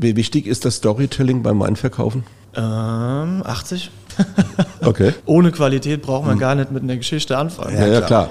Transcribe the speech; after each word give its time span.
Wie 0.00 0.14
wichtig 0.14 0.46
ist 0.46 0.64
das 0.64 0.76
Storytelling 0.76 1.42
beim 1.42 1.58
Weinverkaufen? 1.58 2.22
Ähm, 2.54 3.42
80. 3.44 3.90
Okay. 4.80 5.12
Ohne 5.26 5.50
Qualität 5.52 6.02
braucht 6.02 6.26
man 6.26 6.38
gar 6.38 6.54
nicht 6.54 6.70
mit 6.70 6.82
einer 6.82 6.96
Geschichte 6.96 7.36
anfangen. 7.36 7.76
Ja, 7.76 7.86
ja 7.86 8.00
klar. 8.00 8.30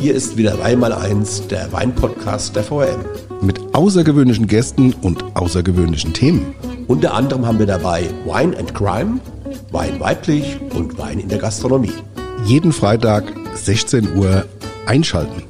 Hier 0.00 0.14
ist 0.14 0.36
wieder 0.36 0.62
einmal 0.62 0.92
eins, 0.92 1.46
der 1.48 1.72
Weinpodcast 1.72 2.54
der 2.54 2.64
VRM. 2.64 3.04
Mit 3.40 3.74
außergewöhnlichen 3.74 4.46
Gästen 4.46 4.92
und 5.00 5.24
außergewöhnlichen 5.34 6.12
Themen. 6.12 6.54
Unter 6.86 7.14
anderem 7.14 7.46
haben 7.46 7.58
wir 7.58 7.66
dabei 7.66 8.04
Wine 8.24 8.56
and 8.58 8.74
Crime, 8.74 9.20
Wein 9.70 9.98
weiblich 10.00 10.58
und 10.74 10.98
Wein 10.98 11.18
in 11.20 11.28
der 11.28 11.38
Gastronomie. 11.38 11.94
Jeden 12.44 12.72
Freitag 12.72 13.32
16 13.54 14.16
Uhr 14.16 14.44
einschalten. 14.86 15.44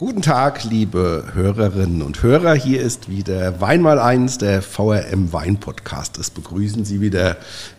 Guten 0.00 0.22
Tag, 0.22 0.62
liebe 0.62 1.24
Hörerinnen 1.34 2.02
und 2.02 2.22
Hörer. 2.22 2.54
Hier 2.54 2.80
ist 2.80 3.08
wieder 3.08 3.60
Wein 3.60 3.82
mal 3.82 3.98
eins, 3.98 4.38
der 4.38 4.62
VRM 4.62 5.32
Wein 5.32 5.58
Podcast. 5.58 6.18
Es 6.18 6.30
begrüßen 6.30 6.84
Sie 6.84 7.00
wieder 7.00 7.36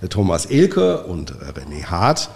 Thomas 0.10 0.46
Elke 0.46 1.06
und 1.06 1.32
René 1.32 1.86
Hart. 1.86 2.30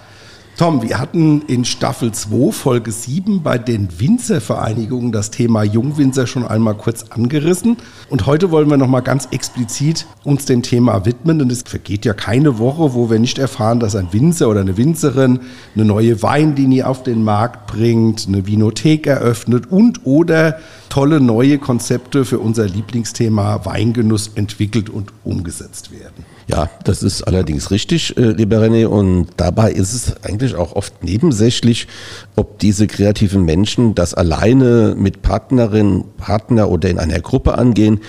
Tom, 0.56 0.84
wir 0.84 1.00
hatten 1.00 1.42
in 1.48 1.66
Staffel 1.66 2.12
2, 2.12 2.52
Folge 2.52 2.92
7 2.92 3.42
bei 3.42 3.58
den 3.58 4.00
Winzervereinigungen 4.00 5.12
das 5.12 5.32
Thema 5.32 5.64
Jungwinzer 5.64 6.28
schon 6.28 6.46
einmal 6.46 6.76
kurz 6.76 7.06
angerissen. 7.10 7.78
Und 8.12 8.28
heute 8.28 8.52
wollen 8.52 8.70
wir 8.70 8.78
nochmal 8.78 9.02
ganz 9.02 9.28
explizit 9.32 10.06
uns 10.24 10.46
dem 10.46 10.62
Thema 10.62 11.08
widmen. 11.08 11.40
Denn 11.40 11.50
es 11.50 11.64
vergeht 11.64 12.06
ja 12.06 12.14
keine 12.14 12.60
Woche, 12.60 12.94
wo 12.94 13.10
wir 13.10 13.18
nicht 13.18 13.40
erfahren, 13.40 13.80
dass 13.80 13.96
ein 13.96 14.14
Winzer 14.14 14.48
oder 14.48 14.62
eine 14.62 14.78
Winzerin 14.78 15.40
eine 15.74 15.86
neue 15.86 16.22
Weinlinie 16.22 16.88
auf 16.88 17.02
den 17.02 17.24
Markt 17.24 17.66
bringt, 17.66 18.28
eine 18.28 18.46
Vinothek 18.46 19.08
eröffnet 19.08 19.72
und 19.72 20.06
oder 20.06 20.60
tolle 20.90 21.20
neue 21.20 21.58
Konzepte 21.58 22.26
für 22.26 22.38
unser 22.38 22.68
Lieblingsthema 22.68 23.66
Weingenuss 23.66 24.30
entwickelt 24.36 24.92
und 24.92 25.12
umgesetzt 25.24 25.92
werden. 25.92 26.24
Ja, 26.48 26.70
das 26.84 27.04
ist 27.04 27.24
allerdings 27.24 27.72
richtig, 27.72 28.16
äh, 28.18 28.32
lieber 28.32 28.58
René. 28.58 28.86
Und 28.86 29.30
dabei 29.38 29.72
ist 29.72 29.94
es 29.94 30.24
eigentlich 30.24 30.43
auch 30.56 30.76
oft 30.76 31.04
nebensächlich, 31.04 31.88
ob 32.36 32.60
diese 32.60 32.88
kreativen 32.88 33.44
Menschen 33.44 33.96
das 33.96 34.14
alleine 34.14 34.96
mit 34.98 35.22
Partnerin, 35.22 36.06
Partner 36.18 36.70
oder 36.70 36.90
in 36.90 37.00
einer 37.00 37.20
Gruppe 37.20 37.58
angehen. 37.58 38.02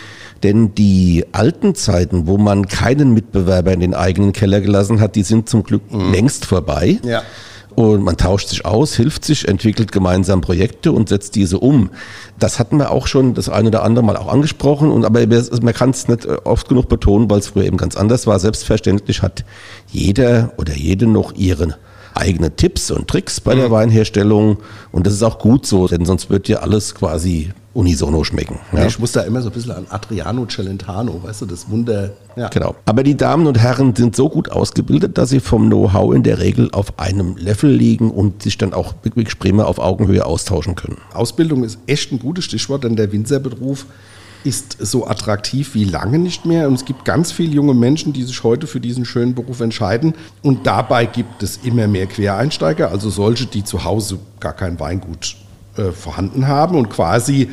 Denn 0.42 0.74
die 0.74 1.24
alten 1.32 1.74
Zeiten, 1.74 2.26
wo 2.26 2.36
man 2.36 2.68
keinen 2.68 3.14
Mitbewerber 3.14 3.72
in 3.72 3.80
den 3.80 3.94
eigenen 3.94 4.32
Keller 4.32 4.60
gelassen 4.60 5.00
hat, 5.00 5.14
die 5.16 5.22
sind 5.22 5.48
zum 5.48 5.62
Glück 5.62 5.82
längst 5.90 6.44
vorbei. 6.44 6.98
Ja. 7.02 7.22
Und 7.74 8.02
man 8.02 8.16
tauscht 8.16 8.48
sich 8.48 8.64
aus, 8.64 8.94
hilft 8.94 9.24
sich, 9.24 9.48
entwickelt 9.48 9.90
gemeinsam 9.90 10.40
Projekte 10.40 10.92
und 10.92 11.08
setzt 11.08 11.34
diese 11.34 11.58
um. 11.58 11.90
Das 12.38 12.58
hatten 12.58 12.76
wir 12.76 12.90
auch 12.90 13.06
schon 13.08 13.34
das 13.34 13.48
eine 13.48 13.68
oder 13.68 13.82
andere 13.82 14.04
Mal 14.04 14.16
auch 14.16 14.28
angesprochen. 14.32 14.90
Und 14.90 15.04
aber 15.04 15.26
man 15.26 15.74
kann 15.74 15.90
es 15.90 16.06
nicht 16.06 16.24
äh, 16.24 16.36
oft 16.44 16.68
genug 16.68 16.88
betonen, 16.88 17.28
weil 17.28 17.40
es 17.40 17.48
früher 17.48 17.64
eben 17.64 17.76
ganz 17.76 17.96
anders 17.96 18.26
war. 18.26 18.38
Selbstverständlich 18.38 19.22
hat 19.22 19.44
jeder 19.90 20.52
oder 20.56 20.74
jede 20.74 21.06
noch 21.06 21.32
ihren 21.34 21.74
eigene 22.14 22.54
Tipps 22.54 22.90
und 22.90 23.08
Tricks 23.08 23.40
bei 23.40 23.54
der 23.54 23.70
Weinherstellung. 23.70 24.58
Und 24.92 25.06
das 25.06 25.14
ist 25.14 25.22
auch 25.22 25.38
gut 25.38 25.66
so, 25.66 25.88
denn 25.88 26.04
sonst 26.04 26.30
wird 26.30 26.48
ja 26.48 26.58
alles 26.58 26.94
quasi 26.94 27.50
unisono 27.74 28.22
schmecken. 28.22 28.60
Ja? 28.72 28.86
Ich 28.86 28.98
muss 28.98 29.12
da 29.12 29.22
immer 29.22 29.42
so 29.42 29.48
ein 29.48 29.52
bisschen 29.52 29.72
an 29.72 29.86
Adriano 29.90 30.46
Celentano, 30.46 31.20
weißt 31.22 31.42
du, 31.42 31.46
das 31.46 31.68
Wunder. 31.68 32.10
Ja. 32.36 32.48
Genau. 32.48 32.76
Aber 32.86 33.02
die 33.02 33.16
Damen 33.16 33.46
und 33.46 33.58
Herren 33.58 33.94
sind 33.96 34.16
so 34.16 34.28
gut 34.28 34.50
ausgebildet, 34.50 35.18
dass 35.18 35.30
sie 35.30 35.40
vom 35.40 35.66
Know-how 35.66 36.14
in 36.14 36.22
der 36.22 36.38
Regel 36.38 36.70
auf 36.72 36.98
einem 36.98 37.36
Level 37.36 37.70
liegen 37.70 38.10
und 38.10 38.42
sich 38.42 38.56
dann 38.58 38.72
auch 38.72 38.94
wirklich 39.02 39.38
prima 39.38 39.64
auf 39.64 39.78
Augenhöhe 39.78 40.24
austauschen 40.24 40.76
können. 40.76 40.98
Ausbildung 41.12 41.64
ist 41.64 41.78
echt 41.86 42.12
ein 42.12 42.20
gutes 42.20 42.44
Stichwort, 42.44 42.84
denn 42.84 42.96
der 42.96 43.12
Winzerberuf 43.12 43.86
ist 44.44 44.76
so 44.78 45.06
attraktiv 45.06 45.74
wie 45.74 45.84
lange 45.84 46.18
nicht 46.18 46.44
mehr. 46.44 46.68
Und 46.68 46.74
es 46.74 46.84
gibt 46.84 47.04
ganz 47.04 47.32
viele 47.32 47.52
junge 47.52 47.74
Menschen, 47.74 48.12
die 48.12 48.22
sich 48.22 48.42
heute 48.44 48.66
für 48.66 48.78
diesen 48.78 49.04
schönen 49.04 49.34
Beruf 49.34 49.60
entscheiden. 49.60 50.14
Und 50.42 50.66
dabei 50.66 51.06
gibt 51.06 51.42
es 51.42 51.60
immer 51.64 51.88
mehr 51.88 52.06
Quereinsteiger, 52.06 52.90
also 52.90 53.10
solche, 53.10 53.46
die 53.46 53.64
zu 53.64 53.84
Hause 53.84 54.18
gar 54.40 54.52
kein 54.52 54.78
Weingut 54.78 55.36
äh, 55.76 55.90
vorhanden 55.92 56.46
haben 56.46 56.76
und 56.76 56.90
quasi 56.90 57.50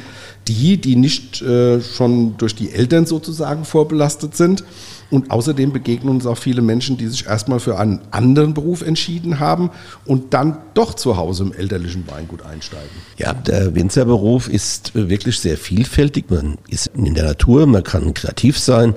die, 0.48 0.78
die 0.78 0.96
nicht 0.96 1.42
äh, 1.42 1.82
schon 1.82 2.38
durch 2.38 2.56
die 2.56 2.72
Eltern 2.72 3.06
sozusagen 3.06 3.64
vorbelastet 3.64 4.36
sind. 4.36 4.64
Und 5.12 5.30
außerdem 5.30 5.74
begegnen 5.74 6.10
uns 6.16 6.26
auch 6.26 6.38
viele 6.38 6.62
Menschen, 6.62 6.98
die 6.98 7.08
sich 7.08 7.28
erstmal 7.28 7.60
für 7.60 7.78
einen 7.78 8.00
anderen 8.12 8.54
Beruf 8.54 8.82
entschieden 8.82 9.40
haben 9.40 9.70
und 10.06 10.34
dann 10.34 10.58
doch 10.74 10.94
zu 10.94 11.18
Hause 11.18 11.44
im 11.44 11.54
elterlichen 11.54 12.06
Weingut 12.10 12.44
einsteigen. 12.44 12.90
Ja, 13.18 13.34
der 13.34 13.76
Winzerberuf 13.76 14.48
ist 14.48 14.96
wirklich 14.96 15.40
sehr 15.40 15.58
vielfältig. 15.58 16.30
Man 16.30 16.58
ist 16.70 16.92
in 16.96 17.14
der 17.14 17.26
Natur, 17.26 17.68
man 17.68 17.84
kann 17.84 18.14
kreativ 18.14 18.58
sein 18.58 18.96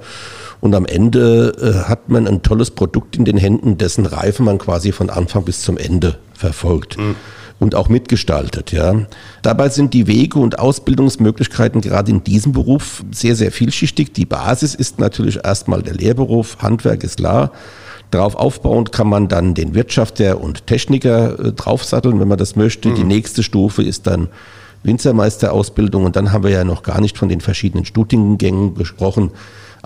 und 0.61 0.75
am 0.75 0.87
Ende 0.87 1.53
äh, 1.61 1.89
hat 1.89 2.09
man 2.09 2.27
ein 2.27 2.43
tolles 2.43 2.71
Produkt 2.71 3.17
in 3.17 3.25
den 3.25 3.37
Händen, 3.37 3.77
dessen 3.77 4.07
Reife 4.07 4.43
man 4.43 4.59
quasi 4.59 4.93
von 4.93 5.11
Anfang 5.11 5.45
bis 5.45 5.61
zum 5.61 5.77
Ende 5.77 6.17
verfolgt. 6.33 6.97
Und 7.61 7.77
auch 7.77 7.89
mitgestaltet, 7.89 8.73
ja. 8.73 9.07
Dabei 9.43 9.69
sind 9.69 9.95
die 9.95 10.07
Wege 10.07 10.41
und 10.41 10.59
Ausbildungsmöglichkeiten 10.59 11.81
gerade 11.81 12.11
in 12.11 12.25
diesem 12.25 12.53
Beruf 12.53 13.05
sehr, 13.13 13.37
sehr 13.37 13.53
vielschichtig. 13.53 14.13
Die 14.13 14.27
Basis 14.27 14.75
ist 14.75 14.99
natürlich 14.99 15.45
erstmal 15.45 15.83
der 15.83 15.95
Lehrberuf. 15.95 16.59
Handwerk 16.61 17.05
ist 17.05 17.19
klar. 17.19 17.53
Darauf 18.11 18.37
aufbauend 18.37 18.93
kann 18.93 19.09
man 19.09 19.29
dann 19.29 19.55
den 19.55 19.75
Wirtschafter 19.75 20.41
und 20.41 20.67
Techniker 20.67 21.39
äh, 21.39 21.53
draufsatteln, 21.53 22.21
wenn 22.21 22.29
man 22.29 22.39
das 22.39 22.57
möchte. 22.57 22.93
Die 22.93 23.05
nächste 23.05 23.43
Stufe 23.43 23.83
ist 23.83 24.07
dann 24.07 24.29
Winzermeisterausbildung 24.85 26.05
und 26.05 26.15
dann 26.15 26.31
haben 26.31 26.45
wir 26.45 26.51
ja 26.51 26.65
noch 26.65 26.83
gar 26.83 27.01
nicht 27.01 27.19
von 27.19 27.29
den 27.29 27.41
verschiedenen 27.41 27.85
Studiengängen 27.85 28.75
gesprochen, 28.75 29.31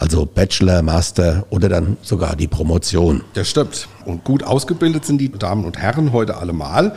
also 0.00 0.26
Bachelor, 0.26 0.82
Master 0.82 1.44
oder 1.50 1.68
dann 1.68 1.96
sogar 2.02 2.36
die 2.36 2.46
Promotion. 2.46 3.24
Das 3.34 3.50
stimmt. 3.50 3.88
Und 4.04 4.22
gut 4.22 4.44
ausgebildet 4.44 5.04
sind 5.04 5.18
die 5.18 5.30
Damen 5.30 5.64
und 5.64 5.76
Herren 5.76 6.12
heute 6.12 6.36
allemal. 6.36 6.94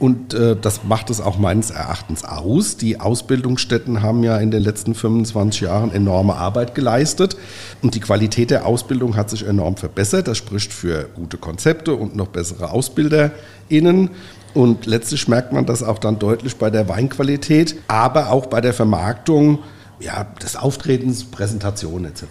Und 0.00 0.34
äh, 0.34 0.56
das 0.60 0.82
macht 0.82 1.10
es 1.10 1.20
auch 1.20 1.38
meines 1.38 1.70
Erachtens 1.70 2.24
aus. 2.24 2.76
Die 2.76 2.98
Ausbildungsstätten 2.98 4.02
haben 4.02 4.24
ja 4.24 4.36
in 4.38 4.50
den 4.50 4.64
letzten 4.64 4.96
25 4.96 5.60
Jahren 5.60 5.92
enorme 5.92 6.34
Arbeit 6.34 6.74
geleistet. 6.74 7.36
Und 7.82 7.94
die 7.94 8.00
Qualität 8.00 8.50
der 8.50 8.66
Ausbildung 8.66 9.14
hat 9.14 9.30
sich 9.30 9.46
enorm 9.46 9.76
verbessert. 9.76 10.26
Das 10.26 10.36
spricht 10.36 10.72
für 10.72 11.08
gute 11.14 11.36
Konzepte 11.36 11.94
und 11.94 12.16
noch 12.16 12.28
bessere 12.28 12.72
AusbilderInnen. 12.72 14.10
Und 14.54 14.86
letztlich 14.86 15.28
merkt 15.28 15.52
man 15.52 15.66
das 15.66 15.84
auch 15.84 15.98
dann 15.98 16.18
deutlich 16.18 16.56
bei 16.56 16.70
der 16.70 16.88
Weinqualität, 16.88 17.76
aber 17.86 18.32
auch 18.32 18.46
bei 18.46 18.60
der 18.60 18.74
Vermarktung 18.74 19.60
ja, 20.00 20.24
des 20.42 20.56
Auftretens, 20.56 21.24
Präsentation 21.24 22.04
etc. 22.04 22.24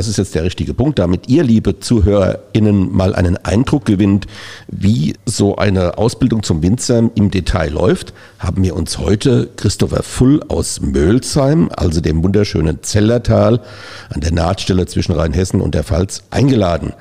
Das 0.00 0.08
ist 0.08 0.16
jetzt 0.16 0.34
der 0.34 0.44
richtige 0.44 0.72
Punkt, 0.72 0.98
damit 0.98 1.28
ihr, 1.28 1.44
liebe 1.44 1.78
ZuhörerInnen, 1.78 2.90
mal 2.90 3.14
einen 3.14 3.36
Eindruck 3.36 3.84
gewinnt, 3.84 4.26
wie 4.66 5.12
so 5.26 5.56
eine 5.56 5.98
Ausbildung 5.98 6.42
zum 6.42 6.62
Winzer 6.62 7.10
im 7.16 7.30
Detail 7.30 7.68
läuft, 7.68 8.14
haben 8.38 8.64
wir 8.64 8.76
uns 8.76 8.96
heute 8.96 9.50
Christopher 9.56 10.02
Full 10.02 10.42
aus 10.48 10.80
Mölsheim, 10.80 11.68
also 11.76 12.00
dem 12.00 12.24
wunderschönen 12.24 12.82
Zellertal, 12.82 13.60
an 14.08 14.22
der 14.22 14.32
Nahtstelle 14.32 14.86
zwischen 14.86 15.12
Rheinhessen 15.12 15.60
und 15.60 15.74
der 15.74 15.84
Pfalz, 15.84 16.22
eingeladen. 16.30 16.94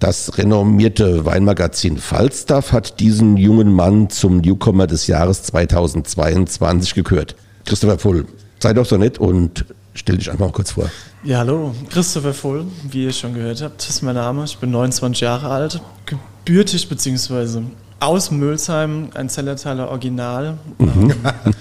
Das 0.00 0.36
renommierte 0.36 1.24
Weinmagazin 1.24 1.98
Falstaff 1.98 2.72
hat 2.72 2.98
diesen 2.98 3.36
jungen 3.36 3.72
Mann 3.72 4.10
zum 4.10 4.38
Newcomer 4.38 4.88
des 4.88 5.06
Jahres 5.06 5.44
2022 5.44 6.94
gekürt. 6.94 7.36
Christopher 7.64 8.00
Full, 8.00 8.26
sei 8.58 8.72
doch 8.72 8.86
so 8.86 8.96
nett 8.96 9.18
und 9.18 9.66
stell 9.94 10.16
dich 10.16 10.32
einfach 10.32 10.46
mal 10.46 10.52
kurz 10.52 10.72
vor. 10.72 10.90
Ja, 11.22 11.38
hallo, 11.38 11.74
Christopher 11.90 12.32
Full, 12.32 12.66
wie 12.88 13.04
ihr 13.04 13.12
schon 13.12 13.34
gehört 13.34 13.60
habt, 13.60 13.82
das 13.82 13.90
ist 13.90 14.02
mein 14.02 14.14
Name. 14.14 14.44
Ich 14.44 14.56
bin 14.56 14.70
29 14.70 15.20
Jahre 15.20 15.50
alt, 15.50 15.82
gebürtig 16.06 16.88
bzw. 16.88 17.60
aus 18.00 18.30
Mülsheim, 18.30 19.10
ein 19.12 19.28
Zellertaler 19.28 19.90
Original, 19.90 20.56
ähm, 20.78 21.12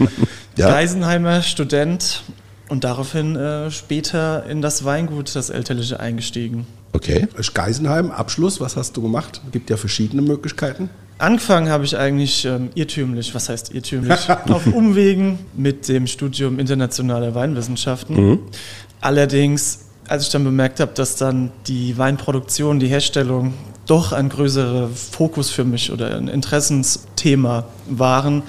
Ja. 0.56 0.70
Geisenheimer 0.70 1.42
Student 1.42 2.24
und 2.70 2.86
daraufhin 2.86 3.36
äh, 3.36 3.70
später 3.70 4.46
in 4.46 4.62
das 4.62 4.86
Weingut, 4.86 5.36
das 5.36 5.50
Elterliche, 5.50 6.00
eingestiegen. 6.00 6.66
Okay. 6.94 7.28
Geisenheim, 7.54 8.12
Abschluss, 8.12 8.62
was 8.62 8.78
hast 8.78 8.96
du 8.96 9.02
gemacht? 9.02 9.42
Gibt 9.52 9.70
ja 9.70 9.76
verschiedene 9.76 10.22
Möglichkeiten. 10.22 10.90
Angefangen 11.20 11.70
habe 11.70 11.84
ich 11.84 11.98
eigentlich 11.98 12.46
ähm, 12.46 12.70
irrtümlich, 12.76 13.36
was 13.36 13.50
heißt 13.50 13.76
irrtümlich? 13.76 14.30
Auf 14.50 14.66
Umwegen 14.68 15.38
mit 15.54 15.90
dem 15.90 16.08
Studium 16.08 16.60
internationaler 16.60 17.36
Weinwissenschaften. 17.36 18.16
Allerdings, 19.02 19.88
als 20.08 20.24
ich 20.24 20.30
dann 20.30 20.46
bemerkt 20.46 20.80
habe, 20.80 20.94
dass 20.96 21.18
dann 21.18 21.52
die 21.68 21.98
Weinproduktion, 21.98 22.80
die 22.80 22.88
Herstellung 22.88 23.54
doch 23.86 24.14
ein 24.14 24.30
größerer 24.30 24.88
Fokus 24.88 25.50
für 25.50 25.66
mich 25.66 25.92
oder 25.92 26.16
ein 26.16 26.30
Interessensthema 26.30 27.66
waren, 27.90 28.44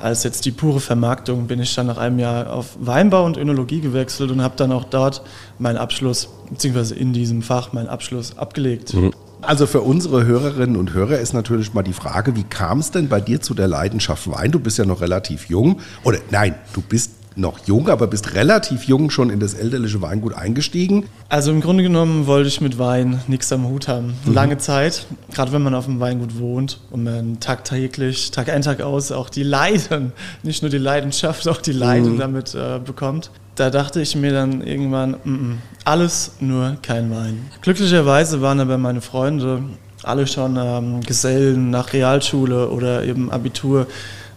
als 0.00 0.22
jetzt 0.22 0.44
die 0.44 0.52
pure 0.52 0.80
Vermarktung, 0.80 1.48
bin 1.48 1.60
ich 1.60 1.74
dann 1.74 1.86
nach 1.86 1.98
einem 1.98 2.20
Jahr 2.20 2.52
auf 2.52 2.76
Weinbau 2.78 3.24
und 3.24 3.36
Önologie 3.36 3.80
gewechselt 3.80 4.30
und 4.30 4.42
habe 4.42 4.54
dann 4.56 4.70
auch 4.70 4.84
dort 4.84 5.22
meinen 5.58 5.76
Abschluss, 5.76 6.28
beziehungsweise 6.50 6.94
in 6.94 7.12
diesem 7.12 7.42
Fach 7.42 7.72
meinen 7.72 7.88
Abschluss 7.88 8.38
abgelegt. 8.38 8.94
Also 9.42 9.66
für 9.66 9.80
unsere 9.80 10.24
Hörerinnen 10.24 10.76
und 10.76 10.94
Hörer 10.94 11.18
ist 11.18 11.32
natürlich 11.32 11.74
mal 11.74 11.82
die 11.82 11.92
Frage, 11.92 12.36
wie 12.36 12.44
kam 12.44 12.78
es 12.78 12.92
denn 12.92 13.08
bei 13.08 13.20
dir 13.20 13.40
zu 13.40 13.54
der 13.54 13.66
Leidenschaft 13.66 14.30
Wein? 14.30 14.52
Du 14.52 14.60
bist 14.60 14.78
ja 14.78 14.84
noch 14.84 15.00
relativ 15.00 15.48
jung. 15.48 15.80
Oder 16.04 16.18
nein, 16.30 16.54
du 16.74 16.80
bist 16.80 17.10
noch 17.36 17.66
jung, 17.66 17.88
aber 17.88 18.06
bist 18.06 18.34
relativ 18.34 18.84
jung 18.84 19.10
schon 19.10 19.30
in 19.30 19.40
das 19.40 19.54
elterliche 19.54 20.02
Weingut 20.02 20.34
eingestiegen. 20.34 21.06
Also 21.28 21.50
im 21.50 21.60
Grunde 21.60 21.82
genommen 21.82 22.26
wollte 22.26 22.48
ich 22.48 22.60
mit 22.60 22.78
Wein 22.78 23.20
nichts 23.26 23.52
am 23.52 23.66
Hut 23.66 23.88
haben. 23.88 24.14
Mhm. 24.24 24.34
Lange 24.34 24.58
Zeit, 24.58 25.06
gerade 25.32 25.52
wenn 25.52 25.62
man 25.62 25.74
auf 25.74 25.86
dem 25.86 26.00
Weingut 26.00 26.38
wohnt 26.38 26.80
und 26.90 27.04
man 27.04 27.40
tagtäglich, 27.40 28.30
Tag 28.30 28.48
ein, 28.48 28.62
Tag 28.62 28.80
aus 28.80 29.12
auch 29.12 29.30
die 29.30 29.42
Leiden, 29.42 30.12
nicht 30.42 30.62
nur 30.62 30.70
die 30.70 30.78
Leidenschaft, 30.78 31.48
auch 31.48 31.60
die 31.60 31.72
Leiden 31.72 32.14
mhm. 32.14 32.18
damit 32.18 32.54
äh, 32.54 32.78
bekommt. 32.84 33.30
Da 33.54 33.68
dachte 33.68 34.00
ich 34.00 34.16
mir 34.16 34.32
dann 34.32 34.62
irgendwann, 34.62 35.14
m 35.24 35.34
-m, 35.34 35.54
alles 35.84 36.36
nur 36.40 36.76
kein 36.80 37.10
Wein. 37.10 37.50
Glücklicherweise 37.60 38.40
waren 38.40 38.60
aber 38.60 38.78
meine 38.78 39.02
Freunde 39.02 39.62
alle 40.02 40.26
schon 40.26 40.56
ähm, 40.58 41.00
Gesellen 41.02 41.70
nach 41.70 41.92
Realschule 41.92 42.70
oder 42.70 43.04
eben 43.04 43.30
Abitur 43.30 43.86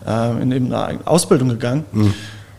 äh, 0.06 0.42
in 0.42 0.52
eben 0.52 0.74
eine 0.74 1.06
Ausbildung 1.08 1.50
gegangen. 1.50 1.86
Mhm. 1.92 2.14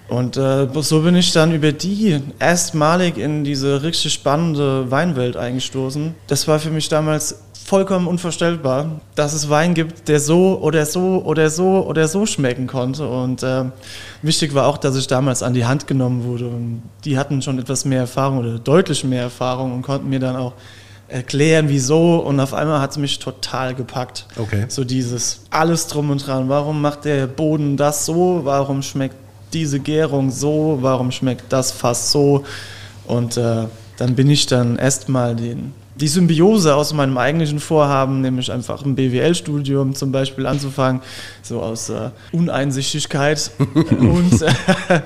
Und 0.08 0.36
äh, 0.36 0.68
so 0.80 1.02
bin 1.02 1.16
ich 1.16 1.32
dann 1.32 1.52
über 1.52 1.72
die 1.72 2.20
erstmalig 2.38 3.18
in 3.18 3.42
diese 3.42 3.82
richtig 3.82 4.12
spannende 4.12 4.90
Weinwelt 4.90 5.36
eingestoßen. 5.36 6.14
Das 6.28 6.46
war 6.46 6.58
für 6.58 6.70
mich 6.70 6.88
damals 6.88 7.40
vollkommen 7.66 8.06
unvorstellbar, 8.06 9.00
dass 9.16 9.32
es 9.32 9.50
Wein 9.50 9.74
gibt, 9.74 10.06
der 10.08 10.20
so 10.20 10.60
oder 10.60 10.86
so 10.86 11.22
oder 11.24 11.50
so 11.50 11.84
oder 11.84 12.06
so 12.06 12.24
schmecken 12.24 12.68
konnte. 12.68 13.08
Und 13.08 13.42
äh, 13.42 13.64
wichtig 14.22 14.54
war 14.54 14.66
auch, 14.66 14.78
dass 14.78 14.96
ich 14.96 15.08
damals 15.08 15.42
an 15.42 15.54
die 15.54 15.66
Hand 15.66 15.88
genommen 15.88 16.22
wurde. 16.24 16.46
Und 16.46 16.82
die 17.04 17.18
hatten 17.18 17.42
schon 17.42 17.58
etwas 17.58 17.84
mehr 17.84 18.00
Erfahrung 18.00 18.38
oder 18.38 18.58
deutlich 18.60 19.02
mehr 19.02 19.22
Erfahrung 19.22 19.74
und 19.74 19.82
konnten 19.82 20.08
mir 20.08 20.20
dann 20.20 20.36
auch 20.36 20.52
erklären, 21.08 21.68
wieso. 21.68 22.18
Und 22.18 22.38
auf 22.38 22.54
einmal 22.54 22.80
hat 22.80 22.92
es 22.92 22.98
mich 22.98 23.18
total 23.18 23.74
gepackt. 23.74 24.26
Okay. 24.38 24.66
So 24.68 24.84
dieses 24.84 25.40
alles 25.50 25.88
drum 25.88 26.10
und 26.10 26.24
dran. 26.24 26.48
Warum 26.48 26.80
macht 26.80 27.04
der 27.04 27.26
Boden 27.26 27.76
das 27.76 28.06
so? 28.06 28.42
Warum 28.44 28.82
schmeckt 28.82 29.16
diese 29.52 29.80
Gärung 29.80 30.30
so? 30.30 30.78
Warum 30.80 31.10
schmeckt 31.10 31.52
das 31.52 31.72
fast 31.72 32.10
so? 32.10 32.44
Und 33.06 33.36
äh, 33.36 33.66
dann 33.96 34.14
bin 34.14 34.30
ich 34.30 34.46
dann 34.46 34.76
erstmal 34.76 35.36
den 35.36 35.72
die 35.96 36.08
Symbiose 36.08 36.74
aus 36.74 36.92
meinem 36.92 37.16
eigentlichen 37.16 37.58
Vorhaben, 37.58 38.20
nämlich 38.20 38.52
einfach 38.52 38.84
ein 38.84 38.94
BWL-Studium 38.94 39.94
zum 39.94 40.12
Beispiel 40.12 40.46
anzufangen, 40.46 41.00
so 41.42 41.62
aus 41.62 41.88
äh, 41.88 42.10
Uneinsichtigkeit 42.32 43.50
und 43.74 44.42
äh, 44.42 45.00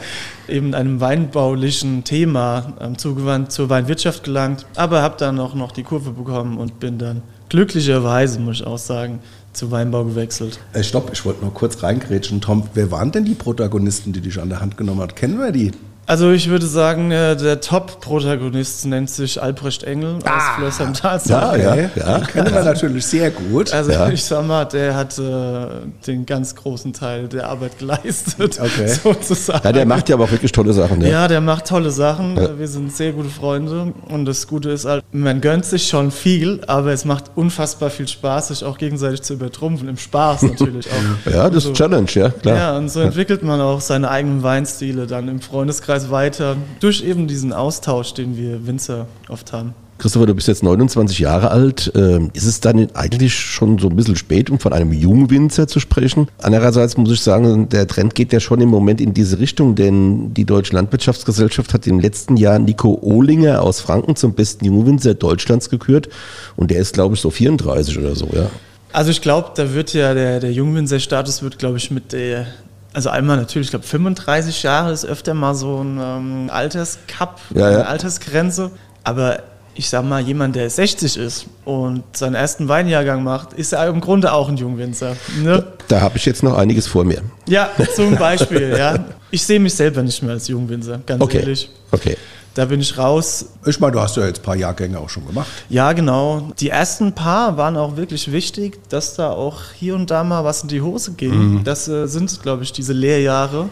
eben 0.48 0.74
einem 0.74 1.00
weinbaulichen 1.00 2.02
Thema 2.02 2.74
äh, 2.80 2.96
zugewandt 2.96 3.52
zur 3.52 3.70
Weinwirtschaft 3.70 4.24
gelangt, 4.24 4.66
aber 4.74 5.02
habe 5.02 5.16
dann 5.16 5.38
auch 5.38 5.54
noch 5.54 5.70
die 5.70 5.84
Kurve 5.84 6.10
bekommen 6.10 6.58
und 6.58 6.80
bin 6.80 6.98
dann 6.98 7.22
glücklicherweise, 7.48 8.40
muss 8.40 8.56
ich 8.56 8.66
auch 8.66 8.78
sagen, 8.78 9.20
zu 9.52 9.70
Weinbau 9.70 10.04
gewechselt. 10.04 10.60
Äh, 10.72 10.82
stopp, 10.82 11.10
ich 11.12 11.24
wollte 11.24 11.42
nur 11.42 11.54
kurz 11.54 11.82
reingrätschen. 11.82 12.40
Tom, 12.40 12.68
wer 12.74 12.90
waren 12.90 13.12
denn 13.12 13.24
die 13.24 13.34
Protagonisten, 13.34 14.12
die 14.12 14.20
dich 14.20 14.40
an 14.40 14.48
der 14.48 14.60
Hand 14.60 14.76
genommen 14.76 15.00
hat? 15.00 15.16
Kennen 15.16 15.38
wir 15.38 15.52
die? 15.52 15.72
Also 16.10 16.32
ich 16.32 16.48
würde 16.50 16.66
sagen, 16.66 17.12
äh, 17.12 17.36
der 17.36 17.60
Top-Protagonist 17.60 18.84
nennt 18.86 19.08
sich 19.08 19.40
Albrecht 19.40 19.84
Engel 19.84 20.18
ah, 20.24 20.36
aus 20.36 20.42
Flöß 20.56 20.80
am 20.80 21.20
Ja, 21.26 21.54
ja, 21.54 21.74
ja. 21.94 22.18
Den 22.18 22.26
kennen 22.26 22.52
wir 22.52 22.64
natürlich 22.64 23.06
sehr 23.06 23.30
gut. 23.30 23.72
Also 23.72 23.92
ja. 23.92 24.08
ich 24.08 24.24
sag 24.24 24.44
mal, 24.44 24.64
der 24.64 24.96
hat 24.96 25.16
äh, 25.20 25.66
den 26.08 26.26
ganz 26.26 26.56
großen 26.56 26.92
Teil 26.94 27.28
der 27.28 27.48
Arbeit 27.48 27.78
geleistet, 27.78 28.58
okay. 28.60 28.88
sozusagen. 28.88 29.60
Ja, 29.62 29.70
der 29.70 29.86
macht 29.86 30.08
ja 30.08 30.16
aber 30.16 30.24
auch 30.24 30.32
wirklich 30.32 30.50
tolle 30.50 30.72
Sachen. 30.72 31.00
Ja, 31.00 31.08
ja 31.10 31.28
der 31.28 31.40
macht 31.40 31.68
tolle 31.68 31.92
Sachen. 31.92 32.36
Ja. 32.36 32.58
Wir 32.58 32.66
sind 32.66 32.92
sehr 32.92 33.12
gute 33.12 33.28
Freunde 33.28 33.92
und 34.08 34.24
das 34.24 34.48
Gute 34.48 34.70
ist 34.70 34.86
halt, 34.86 35.04
man 35.12 35.40
gönnt 35.40 35.64
sich 35.64 35.86
schon 35.86 36.10
viel, 36.10 36.60
aber 36.66 36.90
es 36.90 37.04
macht 37.04 37.30
unfassbar 37.36 37.88
viel 37.88 38.08
Spaß, 38.08 38.48
sich 38.48 38.64
auch 38.64 38.78
gegenseitig 38.78 39.22
zu 39.22 39.34
übertrumpfen, 39.34 39.88
im 39.88 39.96
Spaß 39.96 40.42
natürlich 40.42 40.88
auch. 40.90 41.30
ja, 41.30 41.48
das 41.48 41.66
ist 41.66 41.74
Challenge, 41.74 42.10
ja, 42.12 42.30
klar. 42.30 42.56
Ja, 42.56 42.76
und 42.76 42.88
so 42.88 42.98
entwickelt 42.98 43.44
man 43.44 43.60
auch 43.60 43.80
seine 43.80 44.10
eigenen 44.10 44.42
Weinstile 44.42 45.06
dann 45.06 45.28
im 45.28 45.40
Freundeskreis 45.40 45.99
Kreis 46.00 46.10
weiter 46.10 46.56
durch 46.80 47.02
eben 47.02 47.26
diesen 47.26 47.52
Austausch, 47.52 48.14
den 48.14 48.36
wir 48.36 48.66
Winzer 48.66 49.06
oft 49.28 49.52
haben. 49.52 49.74
Christopher, 49.98 50.24
du 50.24 50.34
bist 50.34 50.48
jetzt 50.48 50.62
29 50.62 51.18
Jahre 51.18 51.50
alt. 51.50 51.92
Ähm, 51.94 52.30
ist 52.32 52.46
es 52.46 52.60
dann 52.60 52.88
eigentlich 52.94 53.34
schon 53.34 53.78
so 53.78 53.90
ein 53.90 53.96
bisschen 53.96 54.16
spät, 54.16 54.48
um 54.48 54.58
von 54.58 54.72
einem 54.72 54.94
Jungwinzer 54.94 55.68
zu 55.68 55.78
sprechen? 55.78 56.26
Andererseits 56.40 56.96
muss 56.96 57.12
ich 57.12 57.20
sagen, 57.20 57.68
der 57.68 57.86
Trend 57.86 58.14
geht 58.14 58.32
ja 58.32 58.40
schon 58.40 58.62
im 58.62 58.70
Moment 58.70 59.02
in 59.02 59.12
diese 59.12 59.38
Richtung, 59.38 59.74
denn 59.74 60.32
die 60.32 60.46
Deutsche 60.46 60.74
Landwirtschaftsgesellschaft 60.74 61.74
hat 61.74 61.86
im 61.86 62.00
letzten 62.00 62.38
Jahr 62.38 62.58
Nico 62.58 62.98
Ohlinger 63.02 63.60
aus 63.60 63.80
Franken 63.80 64.16
zum 64.16 64.32
besten 64.32 64.64
Jungwinzer 64.64 65.12
Deutschlands 65.12 65.68
gekürt 65.68 66.08
und 66.56 66.70
der 66.70 66.78
ist, 66.78 66.94
glaube 66.94 67.14
ich, 67.14 67.20
so 67.20 67.28
34 67.28 67.98
oder 67.98 68.14
so, 68.14 68.26
ja. 68.32 68.46
Also 68.92 69.10
ich 69.10 69.20
glaube, 69.20 69.50
da 69.54 69.74
wird 69.74 69.92
ja 69.92 70.14
der, 70.14 70.40
der 70.40 70.50
Jungwinzer-Status 70.50 71.42
wird, 71.42 71.58
glaube 71.58 71.76
ich, 71.76 71.90
mit 71.90 72.12
der 72.12 72.46
also 72.92 73.08
einmal 73.10 73.36
natürlich, 73.36 73.68
ich 73.68 73.70
glaube 73.70 73.86
35 73.86 74.62
Jahre 74.62 74.92
ist 74.92 75.04
öfter 75.04 75.34
mal 75.34 75.54
so 75.54 75.82
ein 75.82 75.98
ähm, 76.00 76.50
Alterscup, 76.50 77.40
ja, 77.54 77.60
ja. 77.60 77.66
eine 77.68 77.86
Altersgrenze. 77.86 78.70
Aber 79.04 79.42
ich 79.74 79.88
sag 79.88 80.04
mal, 80.04 80.20
jemand, 80.20 80.56
der 80.56 80.68
60 80.68 81.16
ist 81.16 81.46
und 81.64 82.02
seinen 82.16 82.34
ersten 82.34 82.68
Weinjahrgang 82.68 83.22
macht, 83.22 83.52
ist 83.52 83.72
ja 83.72 83.84
im 83.86 84.00
Grunde 84.00 84.32
auch 84.32 84.48
ein 84.48 84.56
Jungwinzer. 84.56 85.16
Ne? 85.42 85.64
Da, 85.88 85.96
da 85.96 86.00
habe 86.00 86.16
ich 86.16 86.26
jetzt 86.26 86.42
noch 86.42 86.56
einiges 86.58 86.86
vor 86.86 87.04
mir. 87.04 87.22
Ja, 87.46 87.70
zum 87.94 88.16
Beispiel, 88.18 88.74
ja. 88.76 89.04
Ich 89.30 89.44
sehe 89.44 89.60
mich 89.60 89.74
selber 89.74 90.02
nicht 90.02 90.22
mehr 90.22 90.32
als 90.32 90.48
Jungwinzer, 90.48 91.00
ganz 91.06 91.22
okay. 91.22 91.38
ehrlich. 91.38 91.70
Okay. 91.92 92.16
Da 92.54 92.64
bin 92.64 92.80
ich 92.80 92.98
raus. 92.98 93.46
Ich 93.64 93.78
meine, 93.78 93.92
du 93.92 94.00
hast 94.00 94.16
ja 94.16 94.26
jetzt 94.26 94.40
ein 94.40 94.44
paar 94.44 94.56
Jahrgänge 94.56 94.98
auch 94.98 95.08
schon 95.08 95.26
gemacht. 95.26 95.48
Ja, 95.68 95.92
genau. 95.92 96.50
Die 96.58 96.68
ersten 96.68 97.12
paar 97.12 97.56
waren 97.56 97.76
auch 97.76 97.96
wirklich 97.96 98.32
wichtig, 98.32 98.78
dass 98.88 99.14
da 99.14 99.30
auch 99.30 99.60
hier 99.74 99.94
und 99.94 100.10
da 100.10 100.24
mal 100.24 100.44
was 100.44 100.62
in 100.62 100.68
die 100.68 100.80
Hose 100.80 101.12
ging. 101.12 101.54
Mhm. 101.54 101.64
Das 101.64 101.86
äh, 101.86 102.06
sind, 102.06 102.42
glaube 102.42 102.64
ich, 102.64 102.72
diese 102.72 102.92
Lehrjahre. 102.92 103.68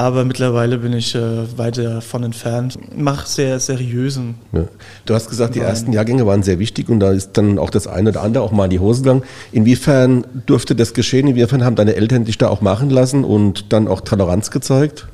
Aber 0.00 0.24
mittlerweile 0.24 0.78
bin 0.78 0.94
ich 0.94 1.14
äh, 1.14 1.58
weit 1.58 1.76
davon 1.76 2.22
entfernt. 2.22 2.78
Mach 2.96 3.26
sehr 3.26 3.60
seriösen. 3.60 4.36
Ja. 4.52 4.64
Du 5.04 5.14
hast 5.14 5.28
gesagt, 5.28 5.56
die 5.56 5.60
ersten 5.60 5.92
Jahrgänge 5.92 6.26
waren 6.26 6.42
sehr 6.42 6.58
wichtig 6.58 6.88
und 6.88 7.00
da 7.00 7.10
ist 7.10 7.32
dann 7.32 7.58
auch 7.58 7.68
das 7.68 7.86
eine 7.86 8.08
oder 8.08 8.22
andere 8.22 8.42
auch 8.42 8.50
mal 8.50 8.64
in 8.64 8.70
die 8.70 8.78
Hose 8.78 9.02
gegangen. 9.02 9.24
Inwiefern 9.52 10.24
durfte 10.46 10.74
das 10.74 10.94
geschehen? 10.94 11.26
Inwiefern 11.26 11.66
haben 11.66 11.76
deine 11.76 11.96
Eltern 11.96 12.24
dich 12.24 12.38
da 12.38 12.48
auch 12.48 12.62
machen 12.62 12.88
lassen 12.88 13.24
und 13.24 13.74
dann 13.74 13.88
auch 13.88 14.00
Toleranz 14.00 14.50
gezeigt? 14.50 15.06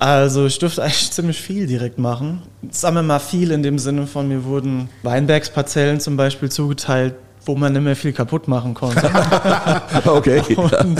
Also 0.00 0.46
ich 0.46 0.58
durfte 0.58 0.82
eigentlich 0.82 1.10
ziemlich 1.12 1.40
viel 1.40 1.66
direkt 1.66 1.98
machen. 1.98 2.42
Sagen 2.70 2.96
wir 2.96 3.02
mal 3.02 3.20
viel 3.20 3.52
in 3.52 3.62
dem 3.62 3.78
Sinne 3.78 4.06
von, 4.06 4.26
mir 4.26 4.44
wurden 4.44 4.88
Weinbergsparzellen 5.02 6.00
zum 6.00 6.16
Beispiel 6.16 6.50
zugeteilt, 6.50 7.14
wo 7.44 7.54
man 7.54 7.74
nicht 7.74 7.82
mehr 7.82 7.94
viel 7.94 8.12
kaputt 8.12 8.48
machen 8.48 8.72
konnte. 8.74 9.10
okay. 10.06 10.42
Und 10.56 10.98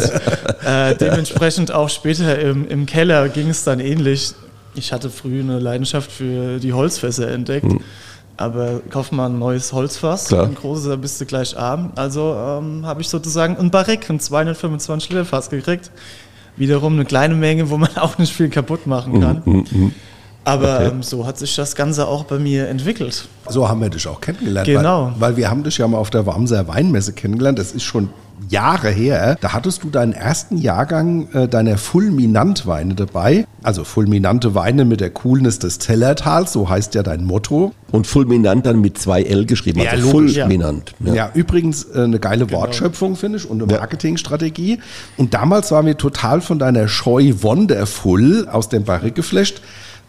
äh, 0.65 0.95
dementsprechend 0.97 1.73
auch 1.73 1.89
später 1.89 2.39
im, 2.39 2.69
im 2.69 2.87
Keller 2.87 3.31
ging 3.31 3.49
es 3.49 3.65
dann 3.65 3.81
ähnlich. 3.81 4.35
Ich 4.75 4.93
hatte 4.93 5.09
früh 5.09 5.41
eine 5.41 5.59
Leidenschaft 5.59 6.13
für 6.13 6.59
die 6.59 6.75
Holzfässer 6.75 7.29
entdeckt. 7.31 7.67
Mhm. 7.67 7.81
Aber 8.37 8.81
kauf 8.89 9.13
mal 9.13 9.27
ein 9.27 9.39
neues 9.39 9.73
Holzfass, 9.73 10.29
Klar. 10.29 10.47
ein 10.47 10.55
großes, 10.55 10.89
da 10.89 10.97
bist 10.97 11.21
du 11.21 11.27
gleich 11.27 11.59
arm. 11.59 11.93
Also 11.97 12.35
ähm, 12.35 12.87
habe 12.87 13.03
ich 13.03 13.09
sozusagen 13.09 13.59
ein 13.59 13.71
Barrick, 13.71 14.09
ein 14.09 14.21
225 14.21 15.11
Liter 15.11 15.25
Fass 15.27 15.51
gekriegt 15.51 15.91
wiederum 16.61 16.93
eine 16.93 17.05
kleine 17.05 17.35
Menge, 17.35 17.71
wo 17.71 17.79
man 17.79 17.91
auch 17.97 18.19
nicht 18.19 18.33
viel 18.33 18.51
kaputt 18.51 18.87
machen 18.87 19.21
kann. 19.21 19.43
Mm, 19.45 19.51
mm, 19.51 19.65
mm. 19.73 19.93
Aber 20.45 20.77
okay. 20.77 20.89
ähm, 20.89 21.03
so 21.03 21.27
hat 21.27 21.39
sich 21.39 21.55
das 21.55 21.75
Ganze 21.75 22.07
auch 22.07 22.25
bei 22.25 22.39
mir 22.39 22.69
entwickelt. 22.69 23.29
So 23.49 23.69
haben 23.69 23.81
wir 23.81 23.91
dich 23.91 24.07
auch 24.09 24.21
kennengelernt. 24.21 24.67
Genau. 24.67 25.13
Weil, 25.19 25.21
weil 25.21 25.37
wir 25.37 25.51
haben 25.51 25.65
dich 25.65 25.79
ja 25.79 25.87
mal 25.87 25.99
auf 25.99 26.11
der 26.11 26.27
Warmser 26.27 26.67
Weinmesse 26.69 27.13
kennengelernt. 27.13 27.59
Das 27.59 27.73
ist 27.73 27.83
schon 27.83 28.11
Jahre 28.49 28.91
her. 28.91 29.37
Da 29.41 29.53
hattest 29.53 29.85
du 29.85 29.91
deinen 29.91 30.13
ersten 30.13 30.57
Jahrgang 30.57 31.29
äh, 31.33 31.49
deiner 31.49 31.77
Fulminant-Weine 31.77 32.95
dabei. 32.95 33.47
Also 33.63 33.85
fulminante 33.85 34.55
Weine 34.55 34.85
mit 34.85 35.01
der 35.01 35.11
Coolness 35.11 35.59
des 35.59 35.79
Tellertals, 35.79 36.53
so 36.53 36.69
heißt 36.69 36.95
ja 36.95 37.03
dein 37.03 37.25
Motto. 37.25 37.73
Und 37.91 38.07
fulminant 38.07 38.65
dann 38.67 38.81
mit 38.81 38.99
zwei 38.99 39.23
L 39.23 39.45
geschrieben, 39.45 39.81
ja, 39.81 39.91
also 39.91 40.11
fulminant. 40.11 40.95
Ja. 41.01 41.15
ja. 41.15 41.31
übrigens 41.35 41.85
äh, 41.85 42.03
eine 42.05 42.19
geile 42.19 42.47
genau. 42.47 42.61
Wortschöpfung, 42.61 43.17
finde 43.17 43.39
ich, 43.39 43.49
und 43.49 43.63
eine 43.63 43.73
Marketingstrategie. 43.73 44.79
Und 45.17 45.35
damals 45.35 45.71
waren 45.71 45.87
wir 45.87 45.97
total 45.97 46.41
von 46.41 46.59
deiner 46.59 46.89
Scheu 46.89 47.33
Wonderful 47.41 48.49
aus 48.49 48.69
dem 48.69 48.85
Barrik 48.85 49.15
geflasht. 49.15 49.61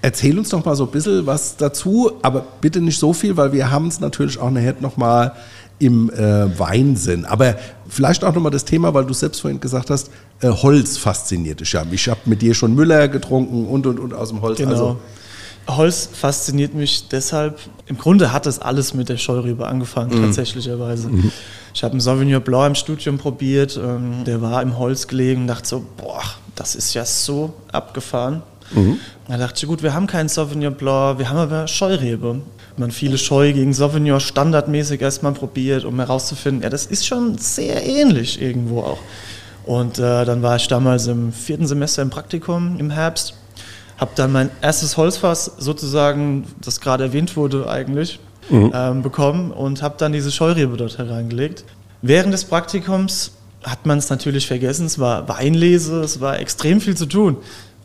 Erzähl 0.01 0.37
uns 0.37 0.49
doch 0.49 0.65
mal 0.65 0.75
so 0.75 0.85
ein 0.85 0.91
bisschen 0.91 1.25
was 1.25 1.57
dazu, 1.57 2.11
aber 2.21 2.43
bitte 2.59 2.81
nicht 2.81 2.99
so 2.99 3.13
viel, 3.13 3.37
weil 3.37 3.53
wir 3.53 3.69
haben 3.69 3.87
es 3.87 3.99
natürlich 3.99 4.39
auch 4.39 4.49
nachher 4.49 4.75
noch 4.79 4.97
mal 4.97 5.33
im 5.77 6.09
äh, 6.11 6.59
Weinsinn. 6.59 7.25
Aber 7.25 7.55
vielleicht 7.87 8.23
auch 8.23 8.33
nochmal 8.33 8.51
das 8.51 8.65
Thema, 8.65 8.93
weil 8.93 9.05
du 9.05 9.13
selbst 9.13 9.41
vorhin 9.41 9.59
gesagt 9.59 9.89
hast, 9.89 10.11
äh, 10.41 10.49
Holz 10.49 10.97
fasziniert 10.97 11.59
dich 11.59 11.73
ja. 11.73 11.83
Ich 11.91 12.07
habe 12.07 12.21
mit 12.25 12.41
dir 12.41 12.53
schon 12.53 12.75
Müller 12.75 13.07
getrunken 13.07 13.67
und 13.67 13.85
und 13.85 13.99
und 13.99 14.13
aus 14.13 14.29
dem 14.29 14.41
Holz. 14.41 14.57
Genau. 14.57 14.71
Also, 14.71 14.97
Holz 15.67 16.09
fasziniert 16.11 16.73
mich 16.73 17.07
deshalb. 17.09 17.59
Im 17.85 17.97
Grunde 17.97 18.31
hat 18.31 18.45
das 18.45 18.59
alles 18.59 18.93
mit 18.93 19.09
der 19.09 19.17
Scheurebe 19.17 19.67
angefangen, 19.67 20.17
mhm. 20.17 20.25
tatsächlicherweise. 20.25 21.09
Mhm. 21.09 21.31
Ich 21.73 21.83
habe 21.83 21.93
einen 21.93 22.01
Sauvignon 22.01 22.41
Blanc 22.41 22.69
im 22.69 22.75
Studium 22.75 23.17
probiert, 23.17 23.79
ähm, 23.81 24.23
der 24.25 24.41
war 24.41 24.61
im 24.61 24.77
Holz 24.77 25.07
gelegen, 25.07 25.47
dachte 25.47 25.67
so, 25.67 25.85
boah, 25.97 26.23
das 26.55 26.75
ist 26.75 26.93
ja 26.93 27.05
so 27.05 27.53
abgefahren. 27.71 28.43
Mhm. 28.73 28.99
Da 29.27 29.37
dachte 29.37 29.59
ich, 29.63 29.67
gut, 29.67 29.83
wir 29.83 29.93
haben 29.93 30.07
keinen 30.07 30.29
Sauvignon 30.29 30.75
Blanc, 30.75 31.19
wir 31.19 31.29
haben 31.29 31.37
aber 31.37 31.67
Scheurebe 31.67 32.41
man 32.81 32.91
viele 32.91 33.17
Scheu 33.17 33.53
gegen 33.53 33.73
Sauvignon 33.73 34.19
standardmäßig 34.19 35.01
erstmal 35.01 35.31
probiert, 35.33 35.85
um 35.85 35.97
herauszufinden, 35.97 36.63
ja, 36.63 36.69
das 36.69 36.85
ist 36.85 37.05
schon 37.05 37.37
sehr 37.37 37.85
ähnlich 37.85 38.41
irgendwo 38.41 38.81
auch. 38.81 38.99
Und 39.65 39.99
äh, 39.99 40.25
dann 40.25 40.41
war 40.41 40.57
ich 40.57 40.67
damals 40.67 41.07
im 41.07 41.31
vierten 41.31 41.67
Semester 41.67 42.01
im 42.01 42.09
Praktikum 42.09 42.77
im 42.79 42.89
Herbst, 42.89 43.35
Habe 43.97 44.11
dann 44.15 44.31
mein 44.31 44.49
erstes 44.61 44.97
Holzfass 44.97 45.51
sozusagen, 45.59 46.45
das 46.59 46.81
gerade 46.81 47.03
erwähnt 47.03 47.37
wurde 47.37 47.69
eigentlich, 47.69 48.19
mhm. 48.49 48.71
ähm, 48.73 49.01
bekommen 49.03 49.51
und 49.51 49.83
habe 49.83 49.95
dann 49.97 50.11
diese 50.11 50.31
Scheurebe 50.31 50.75
dort 50.75 50.97
hereingelegt. 50.97 51.63
Während 52.01 52.33
des 52.33 52.45
Praktikums 52.45 53.33
hat 53.63 53.85
man 53.85 53.99
es 53.99 54.09
natürlich 54.09 54.47
vergessen, 54.47 54.87
es 54.87 54.97
war 54.97 55.29
Weinlese, 55.29 56.01
es 56.01 56.19
war 56.19 56.39
extrem 56.39 56.81
viel 56.81 56.97
zu 56.97 57.05
tun. 57.05 57.37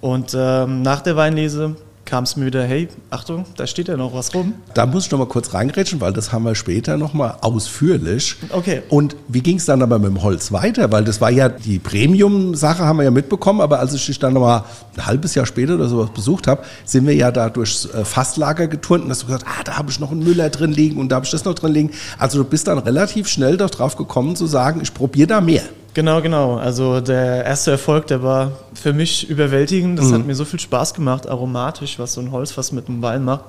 Und 0.06 0.36
ähm, 0.38 0.82
nach 0.82 1.00
der 1.00 1.16
Weinlese 1.16 1.74
kam 2.04 2.22
es 2.22 2.36
mir 2.36 2.46
wieder, 2.46 2.62
hey, 2.62 2.86
Achtung, 3.10 3.44
da 3.56 3.66
steht 3.66 3.88
ja 3.88 3.96
noch 3.96 4.14
was 4.14 4.32
rum. 4.36 4.54
Da 4.72 4.86
muss 4.86 5.06
ich 5.06 5.10
noch 5.10 5.18
mal 5.18 5.26
kurz 5.26 5.52
reingrätschen, 5.52 6.00
weil 6.00 6.12
das 6.12 6.30
haben 6.30 6.44
wir 6.44 6.54
später 6.54 6.96
noch 6.96 7.12
mal 7.12 7.38
ausführlich. 7.40 8.36
Okay. 8.50 8.82
Und 8.88 9.16
wie 9.26 9.40
ging 9.40 9.56
es 9.56 9.64
dann 9.64 9.82
aber 9.82 9.98
mit 9.98 10.10
dem 10.10 10.22
Holz 10.22 10.52
weiter? 10.52 10.92
Weil 10.92 11.02
das 11.02 11.20
war 11.20 11.32
ja 11.32 11.48
die 11.48 11.80
Premium-Sache, 11.80 12.84
haben 12.84 12.98
wir 12.98 13.02
ja 13.02 13.10
mitbekommen, 13.10 13.60
aber 13.60 13.80
als 13.80 13.94
ich 13.94 14.06
dich 14.06 14.20
dann 14.20 14.34
noch 14.34 14.42
mal 14.42 14.64
ein 14.96 15.06
halbes 15.06 15.34
Jahr 15.34 15.44
später 15.44 15.74
oder 15.74 15.88
sowas 15.88 16.10
besucht 16.14 16.46
habe, 16.46 16.62
sind 16.84 17.04
wir 17.04 17.14
ja 17.16 17.32
da 17.32 17.50
durchs 17.50 17.86
äh, 17.86 18.04
Fasslager 18.04 18.68
geturnt 18.68 19.02
und 19.02 19.10
hast 19.10 19.22
du 19.22 19.26
gesagt, 19.26 19.44
ah, 19.44 19.64
da 19.64 19.76
habe 19.76 19.90
ich 19.90 19.98
noch 19.98 20.12
einen 20.12 20.22
Müller 20.22 20.50
drin 20.50 20.70
liegen 20.70 21.00
und 21.00 21.08
da 21.08 21.16
habe 21.16 21.24
ich 21.26 21.32
das 21.32 21.44
noch 21.44 21.54
drin 21.54 21.72
liegen. 21.72 21.90
Also 22.16 22.38
du 22.38 22.44
bist 22.48 22.68
dann 22.68 22.78
relativ 22.78 23.26
schnell 23.26 23.56
darauf 23.56 23.96
gekommen 23.96 24.36
zu 24.36 24.46
sagen, 24.46 24.78
ich 24.80 24.94
probiere 24.94 25.26
da 25.26 25.40
mehr. 25.40 25.64
Genau, 25.96 26.20
genau. 26.20 26.56
Also 26.56 27.00
der 27.00 27.46
erste 27.46 27.70
Erfolg, 27.70 28.06
der 28.08 28.22
war 28.22 28.52
für 28.74 28.92
mich 28.92 29.30
überwältigend. 29.30 29.98
Das 29.98 30.08
mhm. 30.08 30.12
hat 30.12 30.26
mir 30.26 30.34
so 30.34 30.44
viel 30.44 30.60
Spaß 30.60 30.92
gemacht, 30.92 31.26
aromatisch, 31.26 31.98
was 31.98 32.12
so 32.12 32.20
ein 32.20 32.32
Holz 32.32 32.58
was 32.58 32.70
mit 32.70 32.86
dem 32.86 33.00
Wein 33.00 33.24
macht. 33.24 33.44